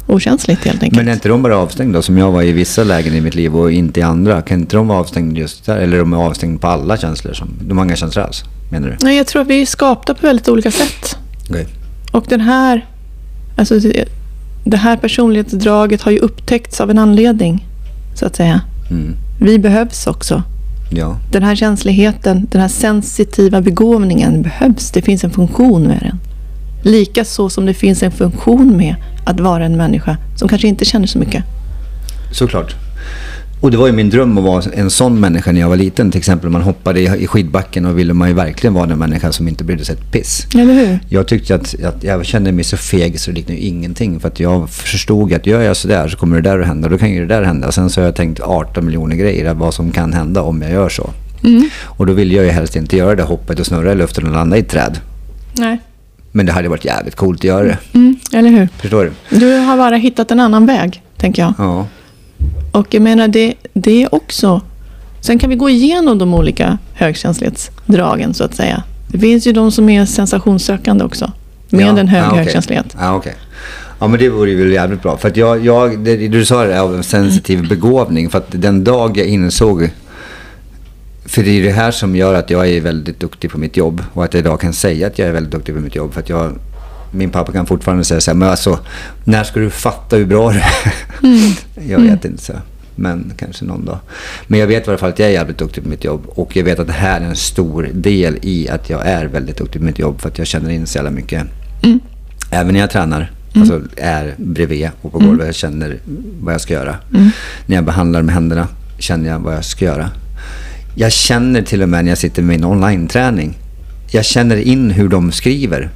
okänsligt 0.08 0.66
helt 0.66 0.84
enkelt. 0.84 0.98
Men 0.98 1.08
är 1.08 1.14
inte 1.14 1.30
de 1.30 1.42
bara 1.42 1.58
avstängda 1.58 2.02
som 2.02 2.18
jag 2.18 2.32
var 2.32 2.44
i 2.44 2.52
vissa 2.52 2.84
lägen 2.84 3.16
i 3.16 3.22
mitt 3.22 3.36
liv 3.36 3.56
och 3.56 3.72
inte 3.72 4.00
i 4.00 4.04
andra? 4.04 4.42
Kan 4.42 4.60
inte 4.60 4.76
de 4.76 4.88
vara 4.88 5.00
avstängda 5.00 5.40
just 5.40 5.66
där? 5.66 5.78
Eller 5.78 5.98
de 5.98 6.14
är 6.14 6.18
avstängda 6.18 6.60
på 6.60 6.68
alla 6.68 6.98
känslor? 6.98 7.34
Som, 7.34 7.50
de 7.62 7.78
har 7.78 7.86
inga 7.86 7.96
känslor 7.96 8.26
alls, 8.26 8.44
menar 8.72 8.88
du? 8.88 8.96
Nej, 9.02 9.18
jag 9.18 9.28
tror 9.28 9.42
att 9.42 9.48
vi 9.48 9.62
är 9.62 9.66
skapta 9.66 10.14
på 10.14 10.28
väldigt 10.28 10.50
olika 10.50 10.72
sätt. 10.72 11.18
Okay. 11.50 11.66
Och 12.12 12.26
den 12.30 12.42
här, 12.42 12.86
alltså 13.56 13.80
det 14.64 14.78
här 14.78 14.98
personlighetsdraget 14.98 16.02
har 16.02 16.12
ju 16.12 16.20
upptäckts 16.20 16.82
av 16.82 16.90
en 16.92 16.98
anledning, 16.98 17.68
så 18.14 18.26
att 18.26 18.36
säga. 18.36 18.62
Mm. 18.90 19.16
Vi 19.40 19.60
behövs 19.60 20.08
också. 20.08 20.44
Ja. 20.92 21.18
Den 21.32 21.44
här 21.44 21.56
känsligheten, 21.56 22.48
den 22.52 22.62
här 22.62 22.68
sensitiva 22.68 23.62
begåvningen 23.62 24.42
behövs. 24.42 24.92
Det 24.92 25.02
finns 25.02 25.24
en 25.24 25.32
funktion 25.32 25.84
med 25.84 26.00
den. 26.02 26.20
Likaså 26.94 27.50
som 27.50 27.66
det 27.66 27.74
finns 27.74 28.04
en 28.04 28.12
funktion 28.12 28.78
med 28.78 28.96
att 29.26 29.40
vara 29.40 29.66
en 29.66 29.78
människa 29.78 30.18
som 30.36 30.48
kanske 30.48 30.68
inte 30.68 30.86
känner 30.86 31.08
så 31.08 31.20
mycket. 31.20 31.44
Såklart. 32.32 32.76
Och 33.62 33.72
det 33.72 33.78
var 33.78 33.88
ju 33.88 33.94
min 33.94 34.10
dröm 34.10 34.38
att 34.38 34.44
vara 34.44 34.64
en 34.74 34.90
sån 34.90 35.20
människa 35.20 35.52
när 35.52 35.62
jag 35.62 35.70
var 35.70 35.76
liten. 35.76 36.12
Till 36.12 36.20
exempel 36.20 36.50
man 36.50 36.62
hoppade 36.62 37.00
i 37.00 37.28
skidbacken 37.28 37.86
och 37.86 38.00
ville 38.00 38.14
man 38.14 38.28
ju 38.28 38.34
verkligen 38.34 38.74
vara 38.74 38.86
den 38.86 39.00
människa 39.00 39.32
som 39.32 39.48
inte 39.48 39.64
brydde 39.64 39.86
sig 39.86 39.96
ett 39.96 40.12
piss. 40.12 40.48
Eller 40.54 40.74
hur? 40.74 41.00
Jag 41.10 41.28
tyckte 41.28 41.56
att, 41.56 41.84
att 41.84 42.04
jag 42.04 42.26
kände 42.26 42.52
mig 42.52 42.64
så 42.64 42.78
feg 42.78 43.20
så 43.20 43.32
det 43.32 43.38
liknade 43.38 43.60
ingenting. 43.60 44.20
För 44.20 44.28
att 44.28 44.40
jag 44.40 44.70
förstod 44.70 45.34
att 45.34 45.46
gör 45.46 45.62
jag 45.62 45.78
sådär 45.78 46.08
så 46.08 46.18
kommer 46.18 46.42
det 46.42 46.50
där 46.50 46.60
att 46.60 46.68
hända. 46.68 46.90
Då 46.90 46.98
kan 46.98 47.12
ju 47.12 47.20
det 47.20 47.36
där 47.36 47.44
hända. 47.44 47.72
Sen 47.72 47.90
så 47.90 48.02
har 48.02 48.06
jag 48.06 48.16
tänkt 48.16 48.40
18 48.40 48.86
miljoner 48.86 49.16
grejer 49.16 49.54
vad 49.54 49.74
som 49.74 49.92
kan 49.92 50.14
hända 50.14 50.42
om 50.42 50.62
jag 50.62 50.72
gör 50.72 50.90
så. 50.90 51.10
Mm. 51.44 51.70
Och 51.84 52.06
då 52.06 52.14
vill 52.14 52.32
jag 52.32 52.46
ju 52.46 52.52
helst 52.52 52.76
inte 52.76 52.98
göra 52.98 53.16
det 53.16 53.24
hoppet 53.24 53.60
och 53.60 53.66
snurra 53.66 53.92
i 53.92 53.96
luften 53.96 54.28
och 54.28 54.34
landa 54.34 54.58
i 54.58 54.60
ett 54.60 54.70
träd. 54.70 55.00
Nej. 55.54 55.80
Men 56.32 56.46
det 56.46 56.52
hade 56.52 56.70
varit 56.70 56.86
jävligt 56.86 57.16
coolt 57.16 57.40
att 57.40 57.44
göra 57.44 57.64
det. 57.64 57.78
Mm, 57.94 58.20
eller 58.34 58.50
hur? 58.50 58.70
Förstår 58.78 59.04
du? 59.30 59.40
Du 59.40 59.58
har 59.58 59.78
bara 59.78 59.96
hittat 59.96 60.32
en 60.32 60.40
annan 60.40 60.66
väg, 60.66 61.04
tänker 61.18 61.42
jag. 61.42 61.54
Ja. 61.58 61.86
Och 62.72 62.94
jag 62.94 63.02
menar, 63.02 63.28
det, 63.28 63.54
det 63.74 64.04
är 64.04 64.16
också... 64.16 64.62
Sen 65.22 65.40
kan 65.40 65.50
vi 65.50 65.56
gå 65.56 65.70
igenom 65.70 66.18
de 66.18 66.34
olika 66.34 66.78
högkänslighetsdragen, 66.94 68.34
så 68.34 68.44
att 68.44 68.56
säga. 68.56 68.84
Det 69.08 69.20
finns 69.20 69.48
ju 69.48 69.52
de 69.52 69.72
som 69.72 69.90
är 69.90 70.06
sensationssökande 70.06 71.04
också. 71.04 71.32
Med 71.70 71.86
ja, 71.86 72.00
en 72.00 72.08
hög 72.08 72.24
ja, 72.24 72.28
okay. 72.28 72.44
högkänslighet. 72.44 72.96
Ja, 73.00 73.16
okay. 73.16 73.34
Ja, 74.00 74.08
men 74.08 74.20
det 74.20 74.30
vore 74.30 74.50
ju 74.50 74.64
väl 74.64 74.74
jävligt 74.74 75.02
bra. 75.02 75.18
För 75.18 75.28
att 75.28 75.38
jag, 75.38 75.66
jag 75.66 76.00
det, 76.00 76.28
du 76.28 76.46
sa 76.46 76.64
det 76.64 76.82
av 76.82 77.02
sensitiv 77.02 77.68
begåvning. 77.70 78.30
För 78.30 78.38
att 78.38 78.48
den 78.50 78.84
dag 78.84 79.18
jag 79.18 79.28
insåg 79.28 79.90
för 81.30 81.44
det 81.44 81.50
är 81.50 81.64
det 81.64 81.72
här 81.72 81.92
som 81.92 82.16
gör 82.16 82.34
att 82.34 82.50
jag 82.50 82.70
är 82.70 82.82
väldigt 82.82 83.20
duktig 83.20 83.52
på 83.52 83.58
mitt 83.58 83.78
jobb 83.78 84.04
och 84.14 84.24
att 84.24 84.34
jag 84.34 84.42
idag 84.42 84.60
kan 84.60 84.74
säga 84.74 85.08
att 85.08 85.20
jag 85.20 85.28
är 85.28 85.34
väldigt 85.34 85.52
duktig 85.52 85.76
på 85.76 85.82
mitt 85.82 85.96
jobb. 85.96 86.14
För 86.14 86.20
att 86.20 86.30
jag, 86.30 86.56
min 87.12 87.30
pappa 87.30 87.52
kan 87.52 87.66
fortfarande 87.66 88.04
säga 88.04 88.22
så 88.22 88.32
här, 88.32 88.36
men 88.36 88.50
alltså, 88.50 88.80
när 89.24 89.44
ska 89.44 89.60
du 89.60 89.70
fatta 89.70 90.16
hur 90.16 90.26
bra 90.26 90.52
du 90.52 90.60
är? 90.60 90.94
Mm. 91.24 91.52
jag 91.76 92.00
vet 92.00 92.26
mm. 92.26 92.32
inte 92.32 92.44
så. 92.44 92.54
Men 92.96 93.34
kanske 93.38 93.66
någon 93.66 93.86
dag. 93.86 94.00
Men 94.48 94.60
jag 94.60 94.68
vet 94.68 94.88
i 94.88 94.90
alla 94.90 94.98
fall 94.98 95.10
att 95.10 95.20
jag 95.20 95.28
är 95.28 95.34
jävligt 95.34 95.58
duktig 95.58 95.84
på 95.84 95.90
mitt 95.90 96.04
jobb. 96.04 96.24
Och 96.28 96.56
jag 96.56 96.64
vet 96.64 96.80
att 96.80 96.88
det 96.88 96.94
här 96.94 97.22
är 97.22 97.26
en 97.26 97.36
stor 97.36 97.90
del 97.94 98.38
i 98.42 98.70
att 98.70 98.90
jag 98.90 99.06
är 99.06 99.26
väldigt 99.26 99.58
duktig 99.58 99.82
på 99.82 99.86
mitt 99.86 100.00
jobb. 100.00 100.22
För 100.22 100.30
att 100.30 100.38
jag 100.38 100.48
känner 100.48 100.70
in 100.70 100.88
så 100.88 100.98
jävla 100.98 101.12
mycket. 101.12 101.44
Mm. 101.84 102.00
Även 102.52 102.74
när 102.74 102.80
jag 102.80 102.90
tränar. 102.90 103.32
Mm. 103.54 103.62
Alltså 103.62 103.82
är 103.98 104.34
bredvid 104.38 104.90
och 105.02 105.12
på 105.12 105.20
golvet. 105.20 105.34
Mm. 105.34 105.46
Jag 105.46 105.56
känner 105.56 106.00
vad 106.42 106.54
jag 106.54 106.62
ska 106.62 106.74
göra. 106.74 106.96
Mm. 107.14 107.30
När 107.66 107.76
jag 107.76 107.86
behandlar 107.86 108.22
med 108.22 108.36
händerna 108.36 108.68
känner 108.98 109.30
jag 109.30 109.40
vad 109.40 109.56
jag 109.56 109.66
ska 109.66 109.86
göra. 109.86 110.10
Jag 110.96 111.12
känner 111.12 111.62
till 111.62 111.82
och 111.82 111.90
med 111.90 112.04
när 112.06 112.12
jag 112.12 112.18
sitter 112.18 112.42
med 112.42 112.56
min 112.60 112.66
online-träning. 112.66 113.58
Jag 114.12 114.26
känner 114.26 114.58
in 114.58 114.92
hur 114.92 115.10
de 115.10 115.32
skriver. 115.32 115.90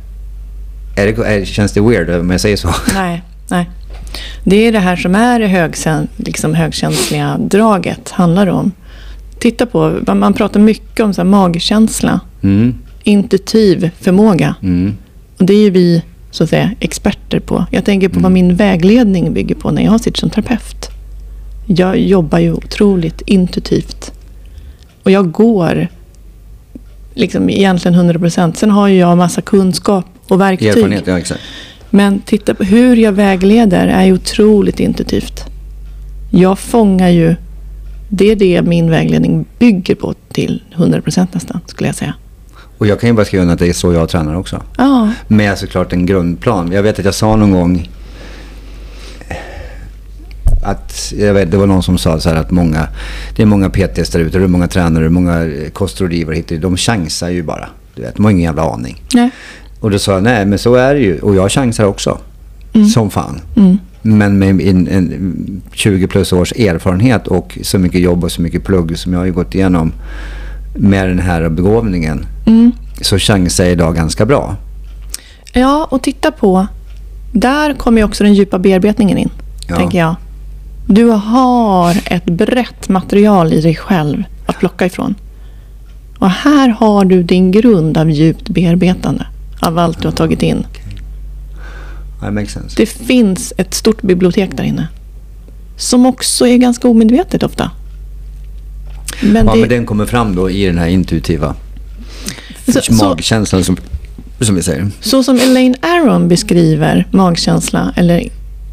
Är 0.96 1.06
det, 1.06 1.28
är, 1.28 1.46
känns 1.46 1.72
det 1.72 1.82
weird 1.82 2.10
om 2.10 2.30
jag 2.30 2.42
säger 2.42 2.58
så? 2.58 2.70
Nej, 2.94 3.24
nej. 3.50 3.70
Det 4.44 4.56
är 4.56 4.72
det 4.72 4.80
här 4.80 4.96
som 4.96 5.16
är 5.16 5.40
det 5.40 5.48
högsen, 5.48 6.08
liksom 6.18 6.54
högkänsliga 6.54 7.38
draget 7.38 8.10
handlar 8.10 8.48
om. 8.48 8.72
Titta 9.40 9.66
på, 9.66 10.00
man 10.16 10.34
pratar 10.34 10.60
mycket 10.60 11.00
om 11.00 11.14
så 11.14 11.24
magkänsla. 11.24 12.20
Mm. 12.44 12.76
Intuitiv 13.04 13.90
förmåga. 14.02 14.56
Mm. 14.62 14.98
Och 15.38 15.46
det 15.46 15.54
är 15.54 15.72
vi 15.72 16.04
så 16.32 16.44
att 16.44 16.50
säga, 16.50 16.72
experter 16.80 17.40
på. 17.40 17.66
Jag 17.72 17.86
tänker 17.86 18.10
på 18.10 18.14
mm. 18.14 18.24
vad 18.24 18.32
min 18.32 18.56
vägledning 18.56 19.34
bygger 19.34 19.56
på 19.56 19.72
när 19.72 19.84
jag 19.84 20.02
sitter 20.02 20.20
som 20.20 20.30
terapeut. 20.30 20.90
Jag 21.68 22.00
jobbar 22.00 22.40
ju 22.40 22.54
otroligt 22.54 23.22
intuitivt. 23.22 24.12
Och 25.04 25.12
jag 25.12 25.32
går 25.32 25.88
liksom 27.14 27.50
egentligen 27.50 27.96
100 27.96 28.20
procent. 28.20 28.58
Sen 28.58 28.72
har 28.72 28.88
ju 28.88 28.98
jag 28.98 29.18
massa 29.18 29.42
kunskap 29.42 30.06
och 30.28 30.42
verktyg. 30.42 30.68
Erfarenhet, 30.68 31.08
ja 31.08 31.18
exakt. 31.20 31.42
Men 31.90 32.22
titta 32.22 32.54
på 32.54 32.64
hur 32.64 32.96
jag 32.96 33.12
vägleder 33.12 33.88
är 33.88 34.06
ju 34.06 34.14
otroligt 34.14 34.80
intuitivt. 34.80 35.46
Jag 36.32 36.60
fångar 36.60 37.10
ju, 37.10 37.36
det 38.10 38.32
är 38.32 38.36
det 38.36 38.62
min 38.62 38.90
vägledning 38.90 39.46
bygger 39.60 39.96
på 39.96 40.14
till 40.32 40.64
100 40.74 41.02
procent 41.02 41.34
nästan, 41.34 41.62
skulle 41.68 41.90
jag 41.90 41.96
säga. 41.96 42.14
Och 42.78 42.88
jag 42.88 43.00
kan 43.00 43.10
ju 43.10 43.14
bara 43.14 43.26
skriva 43.26 43.42
under 43.42 43.54
att 43.54 43.60
det 43.60 43.68
är 43.68 43.74
så 43.74 43.94
jag 43.94 44.10
tränar 44.10 44.36
också. 44.36 44.62
Ja. 44.78 45.12
Med 45.28 45.58
såklart 45.58 45.94
en 45.94 46.06
grundplan. 46.06 46.72
Jag 46.72 46.84
vet 46.84 47.00
att 47.00 47.06
jag 47.06 47.14
sa 47.14 47.36
någon 47.36 47.52
gång 47.52 47.90
att, 50.64 51.14
jag 51.18 51.34
vet, 51.34 51.52
det 51.52 51.58
var 51.58 51.68
någon 51.68 51.84
som 51.84 51.98
sa 51.98 52.20
så 52.20 52.30
här 52.30 52.36
att 52.36 52.52
många, 52.52 52.88
det 53.36 53.42
är 53.42 53.46
många 53.46 53.70
PTs 53.70 54.10
där 54.10 54.20
ute, 54.20 54.38
det 54.38 54.44
är 54.44 54.48
många 54.48 54.68
tränare, 54.68 55.10
många 55.10 55.50
kostrådgivare 55.74 56.58
de 56.58 56.78
chansar 56.78 57.30
ju 57.30 57.44
bara. 57.44 57.70
Du 57.96 58.02
vet, 58.02 58.16
de 58.16 58.26
har 58.26 58.32
ingen 58.32 58.44
jävla 58.44 58.74
aning. 58.74 59.02
Nej. 59.14 59.30
Och 59.84 59.92
då 59.92 60.00
sa 60.00 60.12
jag, 60.12 60.24
nej 60.24 60.46
men 60.46 60.60
så 60.60 60.76
är 60.76 60.94
det 60.94 61.00
ju. 61.00 61.20
Och 61.20 61.36
jag 61.36 61.52
chansar 61.52 61.86
också. 61.86 62.18
Mm. 62.74 62.88
Som 62.88 63.10
fan. 63.10 63.42
Mm. 63.56 63.78
Men 64.02 64.40
med 64.40 64.62
en, 64.62 64.88
en 64.88 65.62
20 65.74 66.08
plus 66.08 66.34
års 66.34 66.52
erfarenhet 66.52 67.28
och 67.28 67.58
så 67.62 67.80
mycket 67.80 68.02
jobb 68.02 68.24
och 68.24 68.32
så 68.32 68.42
mycket 68.42 68.64
plugg 68.64 68.98
som 68.98 69.14
jag 69.14 69.20
har 69.20 69.28
gått 69.28 69.56
igenom 69.56 69.92
med 70.76 71.10
den 71.10 71.20
här 71.20 71.50
begåvningen. 71.50 72.26
Mm. 72.46 72.72
Så 73.02 73.20
chansar 73.20 73.64
jag 73.64 73.74
idag 73.74 73.96
ganska 73.96 74.26
bra. 74.26 74.56
Ja, 75.54 75.88
och 75.92 76.02
titta 76.02 76.32
på. 76.32 76.68
Där 77.32 77.74
kommer 77.74 77.98
ju 77.98 78.06
också 78.06 78.24
den 78.24 78.34
djupa 78.34 78.60
bearbetningen 78.60 79.18
in. 79.18 79.30
Ja. 79.68 79.76
Tänker 79.76 79.98
jag. 79.98 80.16
Du 80.88 81.06
har 81.06 81.98
ett 82.06 82.26
brett 82.26 82.90
material 82.90 83.54
i 83.54 83.62
dig 83.62 83.76
själv 83.76 84.24
att 84.46 84.60
plocka 84.60 84.86
ifrån. 84.86 85.16
Och 86.20 86.30
här 86.30 86.70
har 86.70 87.06
du 87.06 87.24
din 87.24 87.52
grund 87.52 87.98
av 87.98 88.10
djupt 88.10 88.50
bearbetande 88.50 89.26
av 89.68 89.80
allt 89.80 90.02
du 90.02 90.08
har 90.08 90.16
tagit 90.16 90.42
in. 90.42 90.66
Det 92.78 92.86
finns 92.86 93.54
ett 93.58 93.74
stort 93.74 94.02
bibliotek 94.02 94.58
där 94.58 94.64
inne. 94.64 94.88
Som 95.78 96.06
också 96.06 96.48
är 96.48 96.58
ganska 96.58 96.88
omedvetet 96.88 97.44
ofta. 97.44 97.72
Men 99.22 99.46
ja, 99.46 99.54
det... 99.54 99.60
men 99.60 99.70
den 99.70 99.86
kommer 99.86 100.06
fram 100.06 100.36
då 100.36 100.50
i 100.50 100.66
den 100.66 100.78
här 100.78 100.88
intuitiva 100.88 101.56
så, 102.68 102.94
magkänslan 102.94 103.64
som, 103.64 103.78
som 104.40 104.56
vi 104.56 104.64
säger. 104.64 104.92
Så 105.02 105.24
som 105.24 105.40
Elaine 105.40 105.76
Aron 105.82 106.28
beskriver 106.28 107.08
magkänsla 107.12 107.94
eller 107.96 108.30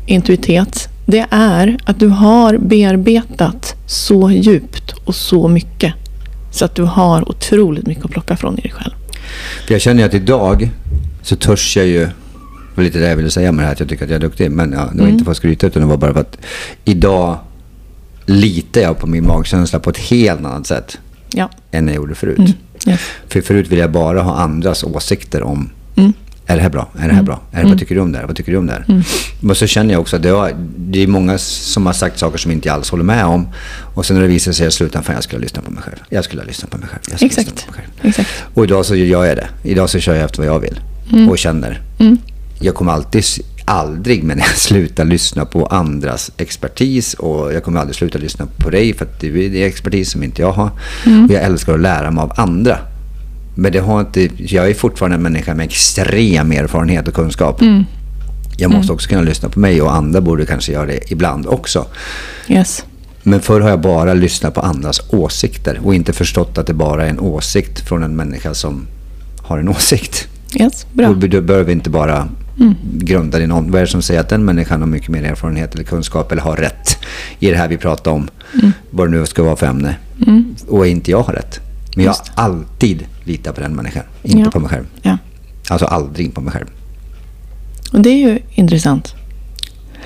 intuitet. 0.07 0.89
Det 1.07 1.27
är 1.31 1.79
att 1.85 2.01
du 2.01 2.09
har 2.09 2.59
bearbetat 2.59 3.75
så 3.87 4.31
djupt 4.31 4.95
och 5.05 5.15
så 5.15 5.49
mycket. 5.49 5.95
Så 6.53 6.65
att 6.65 6.75
du 6.75 6.83
har 6.83 7.29
otroligt 7.29 7.87
mycket 7.87 8.05
att 8.05 8.11
plocka 8.11 8.37
från 8.37 8.59
i 8.59 8.61
dig 8.61 8.71
själv. 8.71 8.95
För 9.67 9.75
jag 9.75 9.81
känner 9.81 10.05
att 10.05 10.15
idag 10.15 10.71
så 11.23 11.37
törs 11.37 11.77
jag 11.77 11.87
ju, 11.87 12.09
var 12.75 12.85
lite 12.85 12.99
det 12.99 13.09
jag 13.09 13.17
ville 13.17 13.31
säga 13.31 13.53
med 13.53 13.63
det 13.63 13.67
här 13.67 13.73
att 13.73 13.81
jag 13.81 13.89
tycker 13.89 14.05
att 14.05 14.11
jag 14.11 14.17
är 14.17 14.21
duktig. 14.21 14.51
Men 14.51 14.73
ja, 14.73 14.79
det 14.79 14.85
var 14.85 14.93
mm. 14.93 15.09
inte 15.09 15.25
för 15.25 15.31
att 15.31 15.37
skryta 15.37 15.67
utan 15.67 15.83
det 15.83 15.89
var 15.89 15.97
bara 15.97 16.13
för 16.13 16.21
att 16.21 16.39
idag 16.85 17.39
litar 18.27 18.81
jag 18.81 18.99
på 18.99 19.07
min 19.07 19.27
magkänsla 19.27 19.79
på 19.79 19.91
ett 19.91 19.99
helt 19.99 20.41
annat 20.41 20.67
sätt 20.67 20.99
Ja. 21.33 21.51
än 21.71 21.87
jag 21.87 21.97
gjorde 21.97 22.15
förut. 22.15 22.39
Mm. 22.39 22.53
Yes. 22.87 23.01
För 23.29 23.41
förut 23.41 23.69
ville 23.69 23.81
jag 23.81 23.93
bara 23.93 24.23
ha 24.23 24.35
andras 24.35 24.85
åsikter 24.85 25.43
om. 25.43 25.71
Är 26.51 26.57
det 26.57 26.63
här 26.63 26.69
bra? 26.71 26.89
Är 26.99 27.09
det 27.09 27.15
här 27.15 27.23
bra? 27.23 27.41
Är 27.53 27.63
det, 27.63 27.69
Vad 27.69 27.79
tycker 27.79 27.95
du 27.95 28.01
om 28.01 28.13
det 28.13 28.19
här? 28.19 28.27
Vad 28.27 28.37
tycker 28.37 28.53
du 28.53 28.59
om 28.59 28.67
det 28.67 28.73
här? 28.73 29.03
Men 29.41 29.57
så 29.57 29.67
känner 29.67 29.93
jag 29.95 30.01
också 30.01 30.17
att 30.17 30.23
det, 30.23 30.29
har, 30.29 30.53
det 30.77 31.03
är 31.03 31.07
många 31.07 31.39
som 31.39 31.87
har 31.87 31.93
sagt 31.93 32.19
saker 32.19 32.39
som 32.39 32.51
inte 32.53 32.69
jag 32.69 32.75
alls 32.75 32.91
håller 32.91 33.05
med 33.05 33.25
om. 33.25 33.49
Och 33.95 34.07
sen 34.07 34.17
när 34.17 34.23
det 34.23 34.29
visar 34.29 34.53
sig 34.53 34.67
i 34.67 34.71
slutändan, 34.71 35.03
fan 35.05 35.15
jag 35.15 35.25
skulle 35.25 35.39
ha 35.39 35.43
lyssnat 35.43 35.65
på 35.65 35.71
mig 35.71 35.83
själv. 35.83 35.97
Jag 36.09 36.25
skulle 36.25 36.43
ha 36.43 36.47
lyssnat 36.47 36.71
på 36.71 36.79
mig 36.79 36.89
själv. 36.89 37.03
Exakt. 37.21 37.67
på 37.67 37.73
mig 37.73 37.81
själv. 37.81 38.09
Exakt. 38.09 38.29
Och 38.55 38.65
idag 38.65 38.87
så 38.87 38.95
gör 38.97 39.25
jag 39.25 39.37
det. 39.37 39.49
Idag 39.63 39.91
så 39.91 39.99
kör 39.99 40.15
jag 40.15 40.25
efter 40.25 40.39
vad 40.39 40.47
jag 40.47 40.61
vill 40.61 40.81
och 41.31 41.39
känner. 41.39 41.81
Jag 42.61 42.75
kommer 42.75 42.93
alltid, 42.93 43.25
aldrig, 43.65 44.25
men 44.25 44.39
jag 44.47 44.47
slutar 44.57 45.05
lyssna 45.05 45.45
på 45.45 45.67
andras 45.67 46.31
expertis 46.37 47.15
och 47.15 47.53
jag 47.53 47.65
kommer 47.65 47.81
aldrig 47.81 47.97
sluta 47.97 48.19
lyssna 48.19 48.47
på 48.57 48.71
dig 48.71 48.95
för 48.95 49.05
att 49.05 49.21
det 49.21 49.63
är 49.63 49.67
expertis 49.67 50.11
som 50.11 50.23
inte 50.23 50.43
jag 50.43 50.53
har. 50.53 50.71
Och 51.29 51.35
jag 51.35 51.43
älskar 51.43 51.75
att 51.75 51.81
lära 51.81 52.11
mig 52.11 52.23
av 52.23 52.33
andra. 52.37 52.79
Men 53.55 53.73
det 53.73 53.79
har 53.79 54.01
inte, 54.01 54.29
jag 54.37 54.71
är 54.71 54.75
fortfarande 54.75 55.15
en 55.17 55.23
människa 55.23 55.55
med 55.55 55.65
extrem 55.65 56.53
erfarenhet 56.53 57.09
och 57.09 57.15
kunskap. 57.15 57.63
Jag 58.57 58.71
måste 58.71 58.93
också 58.93 59.09
kunna 59.09 59.23
lyssna 59.23 59.49
på 59.49 59.61
mig 59.61 59.83
och 59.83 59.95
andra 59.95 60.21
borde 60.21 60.47
kanske 60.47 60.73
göra 60.73 60.87
det 60.87 61.11
ibland 61.13 61.47
också. 61.47 61.87
Yes. 62.49 62.85
Men 63.23 63.41
förr 63.41 63.61
har 63.61 63.71
jag 63.71 63.81
bara 63.81 64.15
lyssnat 64.15 64.55
på 64.55 64.61
andras 64.61 65.01
åsikter 65.11 65.81
och 65.85 65.95
inte 65.95 66.13
förstått 66.13 66.59
att 66.59 66.67
det 66.67 66.75
bara 66.75 67.07
är 67.07 67.11
en 67.11 67.21
åsikt 67.21 67.89
från 67.89 68.03
en 68.03 68.17
människa 68.17 68.55
som 68.55 68.87
har 69.43 69.59
en 69.59 69.69
åsikt. 69.69 70.29
Yes. 70.61 70.87
Bra. 70.93 71.09
Och 71.09 71.17
du 71.17 71.41
behöver 71.41 71.73
inte 71.73 71.91
bara 71.91 72.29
grunda 72.83 73.39
din 73.39 73.53
om. 73.53 73.71
Vad 73.71 73.81
är 73.81 73.85
det 73.85 73.91
som 73.91 74.03
säger 74.03 74.21
att 74.21 74.29
den 74.29 74.45
människan 74.45 74.81
har 74.81 74.89
mycket 74.89 75.09
mer 75.09 75.25
erfarenhet 75.25 75.75
eller 75.75 75.85
kunskap 75.85 76.33
eller 76.33 76.43
har 76.43 76.57
rätt 76.57 76.99
i 77.39 77.51
det 77.51 77.57
här 77.57 77.69
vi 77.69 77.77
pratar 77.77 78.11
om? 78.11 78.29
Vad 78.91 79.07
det 79.07 79.19
nu 79.19 79.27
ska 79.27 79.43
vara 79.43 79.57
för 79.57 79.67
ämne. 79.67 79.97
Och 80.69 80.87
inte 80.87 81.11
jag 81.11 81.23
har 81.23 81.33
rätt. 81.33 81.61
Men 81.97 82.05
jag 82.05 82.11
Just 82.11 82.33
alltid 82.35 83.07
litar 83.25 83.53
på 83.53 83.61
den 83.61 83.77
människan, 83.77 84.03
inte 84.23 84.39
Ja. 84.45 84.51
på 84.51 84.61
mig 84.61 84.69
själv. 84.71 84.85
Ja. 85.03 85.19
Alltså 85.69 85.87
aldrig 85.87 86.35
på 86.35 86.41
mig 86.41 86.53
själv. 86.53 86.67
Och 87.93 88.01
det 88.01 88.11
är 88.11 88.29
ju 88.29 88.39
intressant. 88.51 89.15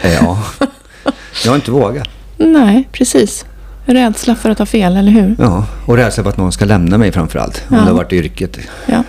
Ja, 0.03 0.45
jag 1.45 1.51
har 1.51 1.57
inte 1.57 1.71
vågat. 1.71 2.09
Nej, 2.39 2.89
precis. 2.93 3.45
Rädsla 3.87 4.35
för 4.35 4.51
att 4.51 4.59
ha 4.59 4.67
fel, 4.67 4.97
eller 4.97 5.13
hur? 5.13 5.37
Ja, 5.39 5.67
och 5.87 5.97
rädsla 5.97 6.23
för 6.23 6.31
att 6.31 6.37
någon 6.37 6.53
ska 6.53 6.65
lämna 6.65 6.99
mig 6.99 7.13
framför 7.13 7.39
allt. 7.39 7.63
Om 7.69 7.77
Ja. 7.77 7.83
det 7.83 7.89
har 7.91 7.97
varit 7.97 8.13
yrket. 8.13 8.59
Ja. 8.87 9.03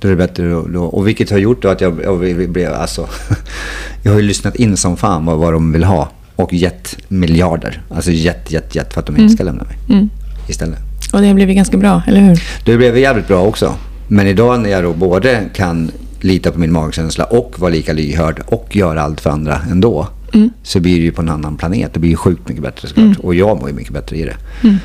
Då 0.00 0.08
är 0.08 0.10
det 0.12 0.16
bättre 0.16 0.48
då, 0.50 0.84
och 0.84 1.08
vilket 1.08 1.30
har 1.30 1.38
gjort 1.38 1.62
då 1.62 1.68
att 1.68 1.80
jag, 1.80 2.00
jag 2.04 2.50
blev, 2.50 2.72
alltså, 2.74 3.08
jag 4.02 4.12
har 4.12 4.18
ju 4.20 4.26
lyssnat 4.26 4.56
in 4.56 4.76
som 4.76 4.96
fan 4.96 5.24
vad, 5.26 5.38
vad 5.38 5.52
de 5.52 5.72
vill 5.72 5.84
ha 5.84 6.08
och 6.36 6.52
gett 6.54 6.96
miljarder. 7.08 7.82
Alltså 7.90 8.10
gett, 8.10 8.50
gett, 8.52 8.74
gett 8.74 8.92
för 8.94 9.00
att 9.00 9.06
de 9.06 9.16
inte 9.16 9.34
ska 9.34 9.44
lämna 9.44 9.64
mig 9.64 9.76
Mm. 9.88 10.10
istället. 10.48 10.78
Och 11.12 11.20
det 11.20 11.26
har 11.26 11.34
blivit 11.34 11.56
ganska 11.56 11.76
bra, 11.76 12.02
eller 12.06 12.20
hur? 12.20 12.42
Det 12.64 12.76
blev 12.76 12.98
jävligt 12.98 13.28
bra 13.28 13.42
också. 13.42 13.74
Men 14.08 14.26
idag 14.26 14.60
när 14.60 14.70
jag 14.70 14.84
då 14.84 14.92
både 14.92 15.44
kan 15.54 15.90
lita 16.20 16.50
på 16.50 16.58
min 16.58 16.72
magkänsla 16.72 17.24
och 17.24 17.54
vara 17.58 17.70
lika 17.70 17.92
lyhörd 17.92 18.42
och 18.46 18.76
göra 18.76 19.02
allt 19.02 19.20
för 19.20 19.30
andra 19.30 19.60
ändå. 19.70 20.08
Mm. 20.34 20.50
Så 20.62 20.80
blir 20.80 20.94
det 20.94 21.02
ju 21.02 21.12
på 21.12 21.22
en 21.22 21.28
annan 21.28 21.56
planet. 21.56 21.94
Det 21.94 22.00
blir 22.00 22.10
ju 22.10 22.16
sjukt 22.16 22.48
mycket 22.48 22.62
bättre 22.62 22.88
såklart. 22.88 23.18
Och 23.18 23.34
jag 23.34 23.60
mår 23.60 23.68
ju 23.68 23.74
mycket 23.74 23.92
bättre 23.92 24.16
i 24.16 24.24
det. 24.24 24.36
Mm. 24.62 24.76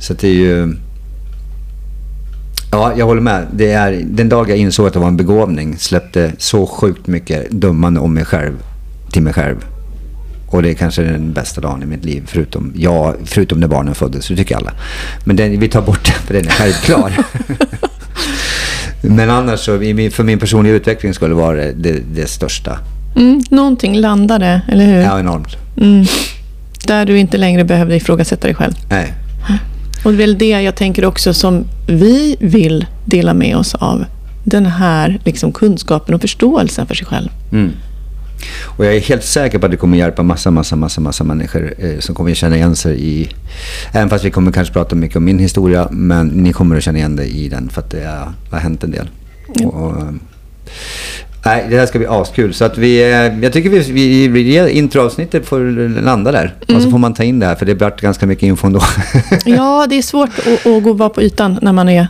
Så 0.00 0.14
det 0.14 0.28
är 0.28 0.32
ju... 0.32 0.74
Ja, 2.72 2.92
jag 2.96 3.06
håller 3.06 3.20
med. 3.20 3.46
Det 3.52 3.72
är, 3.72 4.02
den 4.04 4.28
dag 4.28 4.50
jag 4.50 4.56
insåg 4.56 4.86
att 4.86 4.92
det 4.92 4.98
var 4.98 5.08
en 5.08 5.16
begåvning 5.16 5.76
släppte 5.78 6.32
så 6.38 6.66
sjukt 6.66 7.06
mycket 7.06 7.46
dömande 7.50 8.00
om 8.00 8.14
mig 8.14 8.24
själv 8.24 8.52
till 9.12 9.22
mig 9.22 9.32
själv. 9.32 9.56
Och 10.52 10.62
det 10.62 10.70
är 10.70 10.74
kanske 10.74 11.02
den 11.02 11.32
bästa 11.32 11.60
dagen 11.60 11.82
i 11.82 11.86
mitt 11.86 12.04
liv, 12.04 12.22
förutom, 12.26 12.72
ja, 12.76 13.14
förutom 13.24 13.60
när 13.60 13.68
barnen 13.68 13.94
föddes, 13.94 14.28
det 14.28 14.36
tycker 14.36 14.56
alla. 14.56 14.72
Men 15.24 15.36
den, 15.36 15.60
vi 15.60 15.68
tar 15.68 15.82
bort 15.82 16.04
den, 16.04 16.14
för 16.14 16.34
den 16.34 16.46
är 16.46 16.50
självklar. 16.50 17.12
Men 19.02 19.30
annars 19.30 19.60
så, 19.60 19.78
för 20.12 20.22
min 20.22 20.38
personliga 20.38 20.74
utveckling 20.74 21.14
skulle 21.14 21.30
det 21.30 21.40
vara 21.40 21.56
det, 21.56 21.72
det, 21.72 22.02
det 22.14 22.26
största. 22.26 22.78
Mm. 23.16 23.42
Någonting 23.50 23.96
landade, 23.96 24.62
eller 24.68 24.86
hur? 24.86 25.00
Ja, 25.00 25.20
enormt. 25.20 25.56
Mm. 25.76 26.06
Där 26.86 27.04
du 27.04 27.18
inte 27.18 27.38
längre 27.38 27.64
behövde 27.64 27.96
ifrågasätta 27.96 28.46
dig 28.46 28.54
själv. 28.54 28.74
Nej. 28.90 29.12
Och 30.04 30.12
det 30.12 30.16
är 30.16 30.18
väl 30.18 30.38
det 30.38 30.62
jag 30.62 30.76
tänker 30.76 31.04
också 31.04 31.34
som 31.34 31.64
vi 31.86 32.36
vill 32.40 32.86
dela 33.04 33.34
med 33.34 33.56
oss 33.56 33.74
av. 33.74 34.04
Den 34.44 34.66
här 34.66 35.20
liksom 35.24 35.52
kunskapen 35.52 36.14
och 36.14 36.20
förståelsen 36.20 36.86
för 36.86 36.94
sig 36.94 37.06
själv. 37.06 37.28
Mm. 37.52 37.72
Och 38.64 38.84
jag 38.84 38.96
är 38.96 39.00
helt 39.00 39.24
säker 39.24 39.58
på 39.58 39.66
att 39.66 39.72
det 39.72 39.76
kommer 39.76 39.98
hjälpa 39.98 40.22
massa, 40.22 40.50
massa, 40.50 40.76
massa, 40.76 41.00
massa 41.00 41.24
människor 41.24 41.74
eh, 41.78 41.98
som 41.98 42.14
kommer 42.14 42.30
att 42.30 42.36
känna 42.36 42.56
igen 42.56 42.76
sig 42.76 43.00
i... 43.00 43.28
Även 43.92 44.08
fast 44.08 44.24
vi 44.24 44.30
kommer 44.30 44.52
kanske 44.52 44.74
prata 44.74 44.94
mycket 44.94 45.16
om 45.16 45.24
min 45.24 45.38
historia, 45.38 45.88
men 45.90 46.26
ni 46.26 46.52
kommer 46.52 46.76
att 46.76 46.82
känna 46.82 46.98
igen 46.98 47.16
det 47.16 47.24
i 47.24 47.48
den 47.48 47.68
för 47.68 47.80
att 47.80 47.90
det 47.90 48.00
är, 48.00 48.32
har 48.50 48.58
hänt 48.58 48.84
en 48.84 48.90
del. 48.90 49.08
Ja. 49.54 49.66
Och, 49.66 49.86
och, 49.86 49.94
nej, 51.44 51.66
det 51.70 51.78
här 51.78 51.86
ska 51.86 51.98
bli 51.98 52.08
askul. 52.08 52.54
Så 52.54 52.64
att 52.64 52.78
vi, 52.78 53.02
eh, 53.02 53.38
jag 53.42 53.52
tycker 53.52 53.70
vi, 53.70 53.78
vi, 53.78 54.28
vi 54.28 54.70
introavsnittet 54.70 55.46
får 55.46 55.60
landa 56.00 56.32
där. 56.32 56.54
Och 56.74 56.82
så 56.82 56.90
får 56.90 56.98
man 56.98 57.14
ta 57.14 57.22
in 57.22 57.38
det 57.38 57.46
här, 57.46 57.54
för 57.54 57.66
det 57.66 57.74
blir 57.74 57.92
ganska 58.00 58.26
mycket 58.26 58.42
info 58.42 58.66
ändå. 58.66 58.80
Ja, 59.44 59.86
det 59.90 59.98
är 59.98 60.02
svårt 60.02 60.38
att, 60.38 60.66
att 60.66 60.82
gå 60.82 60.94
bara 60.94 61.08
på 61.08 61.22
ytan 61.22 61.58
när 61.62 61.72
man 61.72 61.88
är 61.88 62.08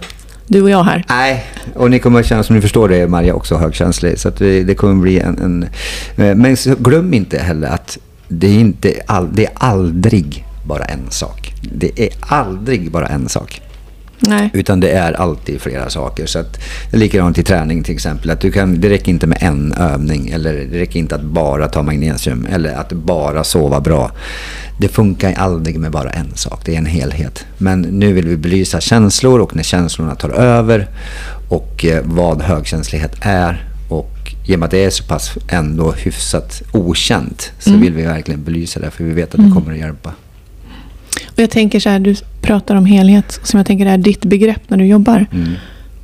du 0.53 0.63
och 0.63 0.71
jag 0.71 0.85
här. 0.85 1.05
Nej, 1.09 1.45
och 1.75 1.91
ni 1.91 1.99
kommer 1.99 2.21
att 2.21 2.27
känna, 2.27 2.43
som 2.43 2.57
ni 2.57 2.63
förstår 2.63 2.89
det 2.89 3.09
Maria 3.09 3.35
också 3.35 3.57
högkänslig. 3.57 4.19
Så 4.19 4.29
att 4.29 4.37
det, 4.37 4.65
det 4.65 4.75
kommer 4.75 5.03
bli 5.03 5.19
en... 5.19 5.39
en 5.39 5.63
eh, 6.27 6.35
men 6.35 6.57
så 6.57 6.75
glöm 6.75 7.15
inte 7.15 7.39
heller 7.39 7.69
att 7.69 7.99
det 8.29 8.47
är, 8.47 8.61
inte 8.61 8.95
all, 9.07 9.29
det 9.35 9.45
är 9.45 9.53
aldrig 9.55 10.47
bara 10.67 10.85
en 10.85 11.11
sak. 11.11 11.53
Det 11.63 12.01
är 12.01 12.11
aldrig 12.21 12.91
bara 12.91 13.07
en 13.07 13.29
sak. 13.29 13.61
Nej. 14.27 14.51
Utan 14.53 14.81
det 14.81 14.91
är 14.91 15.13
alltid 15.13 15.61
flera 15.61 15.91
saker. 15.91 16.27
Så 16.27 16.39
att, 16.39 16.61
det 16.91 16.97
är 16.97 17.01
likadant 17.01 17.39
i 17.39 17.43
träning 17.43 17.83
till 17.83 17.95
exempel. 17.95 18.31
Att 18.31 18.41
du 18.41 18.53
kan, 18.53 18.81
det 18.81 18.91
räcker 18.91 19.09
inte 19.09 19.27
med 19.27 19.39
en 19.41 19.73
övning. 19.73 20.31
Eller 20.31 20.53
det 20.53 20.79
räcker 20.79 20.99
inte 20.99 21.15
att 21.15 21.23
bara 21.23 21.69
ta 21.69 21.83
magnesium. 21.83 22.47
Eller 22.51 22.75
att 22.75 22.93
bara 22.93 23.45
sova 23.45 23.81
bra. 23.81 24.11
Det 24.79 24.89
funkar 24.89 25.35
aldrig 25.35 25.79
med 25.79 25.91
bara 25.91 26.11
en 26.11 26.35
sak. 26.35 26.61
Det 26.65 26.75
är 26.75 26.79
en 26.79 26.87
helhet. 26.87 27.45
Men 27.59 27.83
nu 27.83 28.13
vill 28.13 28.29
vi 28.29 28.37
belysa 28.37 28.81
känslor 28.81 29.41
och 29.41 29.57
när 29.57 29.63
känslorna 29.63 30.15
tar 30.15 30.31
över. 30.31 30.89
Och 31.49 31.85
eh, 31.85 32.03
vad 32.05 32.43
högkänslighet 32.43 33.15
är. 33.21 33.69
Och 33.89 34.35
med 34.49 34.65
att 34.65 34.71
det 34.71 34.85
är 34.85 34.91
så 34.91 35.05
pass 35.05 35.39
ändå 35.49 35.93
hyfsat 35.93 36.63
okänt. 36.73 37.53
Så 37.59 37.77
vill 37.77 37.95
vi 37.95 38.03
verkligen 38.03 38.45
belysa 38.45 38.81
det. 38.81 38.91
För 38.91 39.05
vi 39.05 39.13
vet 39.13 39.35
att 39.35 39.41
det 39.41 39.53
kommer 39.55 39.73
att 39.73 39.79
hjälpa. 39.79 40.13
Och 41.27 41.39
jag 41.39 41.51
tänker 41.51 41.81
så 41.81 41.89
här, 41.89 41.99
du 41.99 42.15
pratar 42.43 42.75
om 42.77 42.87
helhet, 42.87 43.41
som 43.43 43.59
jag 43.59 43.67
tänker 43.67 43.87
är 43.87 43.99
ditt 43.99 44.25
begrepp 44.25 44.63
när 44.71 44.77
du 44.79 44.85
jobbar. 44.87 45.27
Mm, 45.33 45.49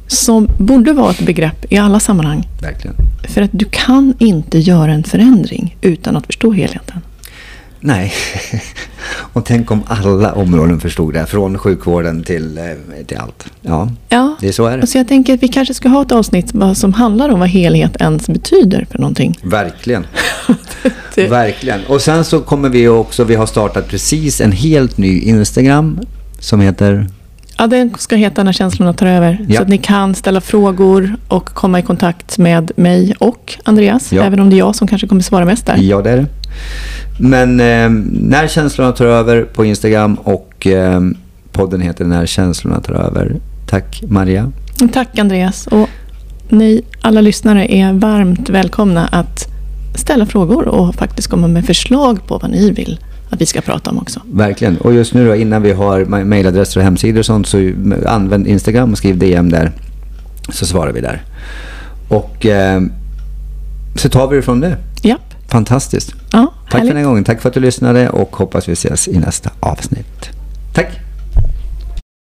Som 0.07 0.49
borde 0.59 0.93
vara 0.93 1.11
ett 1.11 1.21
begrepp 1.27 1.73
i 1.73 1.77
alla 1.79 2.01
sammanhang. 2.01 2.49
verkligen. 2.63 2.97
För 3.29 3.43
att 3.43 3.51
du 3.53 3.65
kan 3.71 4.15
inte 4.19 4.59
göra 4.59 4.93
en 4.93 5.05
förändring 5.05 5.77
utan 5.81 6.17
att 6.17 6.27
förstå 6.27 6.53
helheten. 6.53 7.01
Nej. 7.81 8.13
Och 9.33 9.45
tänk 9.45 9.71
om 9.71 9.83
alla 9.87 10.33
områden 10.33 10.81
förstod 10.81 11.15
det. 11.15 11.27
Från 11.27 11.59
sjukvården 11.59 12.23
till, 12.25 12.59
eh, 12.59 12.65
till 13.07 13.17
allt. 13.19 13.47
Ja, 13.63 13.89
Ja, 14.09 14.37
det 14.41 14.49
är 14.49 14.53
så 14.53 14.67
är 14.67 14.79
det. 14.79 14.87
så 14.87 14.99
jag 14.99 15.09
tänker 15.09 15.35
att 15.35 15.43
vi 15.43 15.49
kanske 15.49 15.75
ska 15.75 15.89
ha 15.89 16.03
ett 16.03 16.13
avsnitt 16.13 16.53
som 16.75 16.93
handlar 16.93 17.29
om 17.29 17.41
vad 17.41 17.49
helhet 17.49 17.97
ens 18.01 18.27
betyder 18.29 18.87
för 18.91 18.99
någonting. 18.99 19.39
Verkligen. 19.43 20.07
Det- 21.15 21.29
Verkligen. 21.29 21.81
Och 21.89 22.01
sen 22.01 22.25
så 22.25 22.41
kommer 22.41 22.69
vi 22.69 22.89
också, 22.89 23.25
vi 23.25 23.35
har 23.35 23.47
startat 23.47 23.89
precis 23.89 24.41
en 24.41 24.53
helt 24.53 24.99
ny 24.99 25.21
Instagram 25.21 25.99
som 26.41 26.61
heter 26.61 27.07
Ja, 27.61 27.67
den 27.67 27.95
ska 27.99 28.17
heta 28.17 28.43
När 28.43 28.53
känslorna 28.53 28.93
tar 28.93 29.07
över. 29.07 29.47
Ja. 29.49 29.57
Så 29.57 29.63
att 29.63 29.69
ni 29.69 29.79
kan 29.79 30.15
ställa 30.15 30.41
frågor 30.41 31.17
och 31.29 31.45
komma 31.49 31.79
i 31.79 31.83
kontakt 31.83 32.39
med 32.39 32.73
mig 32.77 33.15
och 33.19 33.59
Andreas. 33.65 34.13
Ja. 34.13 34.23
Även 34.23 34.41
om 34.41 34.51
det 34.51 34.57
är 34.57 34.59
jag 34.59 34.75
som 34.77 34.89
kanske 34.89 35.07
kommer 35.09 35.23
svara 35.23 35.45
mest 35.45 35.67
där. 35.67 35.77
Ja, 35.77 36.03
det 36.03 36.11
är 36.11 36.17
det. 36.17 36.27
Men 37.21 37.61
eh, 37.61 37.91
När 38.29 38.49
känslorna 38.49 38.93
tar 38.93 39.07
över 39.07 39.43
på 39.43 39.65
Instagram 39.65 40.15
och 40.15 40.67
eh, 40.67 41.01
podden 41.53 41.81
heter 41.81 42.05
När 42.05 42.27
känslorna 42.27 42.81
tar 42.81 42.95
över. 42.95 43.37
Tack 43.67 44.03
Maria. 44.09 44.53
Tack 44.93 45.19
Andreas. 45.19 45.67
Och 45.67 45.89
ni 46.49 46.83
alla 47.01 47.21
lyssnare 47.21 47.75
är 47.75 47.93
varmt 47.93 48.49
välkomna 48.49 49.07
att 49.07 49.47
ställa 49.95 50.27
frågor 50.27 50.69
och 50.69 50.95
faktiskt 50.95 51.29
komma 51.29 51.49
med 51.49 51.65
förslag 51.67 52.27
på 52.27 52.39
vad 52.39 52.51
ni 52.51 52.71
vill 52.71 53.01
att 53.31 53.41
vi 53.41 53.47
ska 53.47 53.61
prata 53.61 53.91
om 53.91 53.99
också. 53.99 54.21
Verkligen. 54.33 54.77
Och 54.77 54.95
just 54.95 55.15
nu 55.15 55.27
då 55.27 55.37
innan 55.37 55.63
vi 55.63 55.73
har 55.73 56.05
mailadresser 56.25 56.81
och 56.81 56.85
hemsidor 56.85 57.19
och 57.19 57.27
sånt 57.27 57.47
så 57.47 57.73
använd 58.07 58.47
Instagram 58.47 58.93
och 58.93 58.99
skriv 58.99 59.19
DM 59.19 59.51
där. 59.51 59.73
Så 60.49 60.67
svarar 60.67 60.93
vi 60.93 61.01
där. 61.01 61.23
Och 62.09 62.47
eh, 62.47 62.81
så 63.95 64.09
tar 64.09 64.29
vi 64.29 64.37
det 64.37 64.43
från 64.43 64.61
det. 64.61 64.77
Japp. 65.03 65.35
Fantastiskt. 65.49 66.15
Ja, 66.33 66.53
Tack 66.63 66.71
för 66.71 66.79
härligt. 66.79 66.91
den 66.91 66.97
här 66.97 67.05
gången. 67.05 67.25
Tack 67.25 67.41
för 67.41 67.49
att 67.49 67.55
du 67.55 67.61
lyssnade 67.61 68.09
och 68.09 68.37
hoppas 68.37 68.69
vi 68.69 68.73
ses 68.73 69.09
i 69.09 69.19
nästa 69.19 69.51
avsnitt. 69.61 70.29
Tack! 70.75 71.08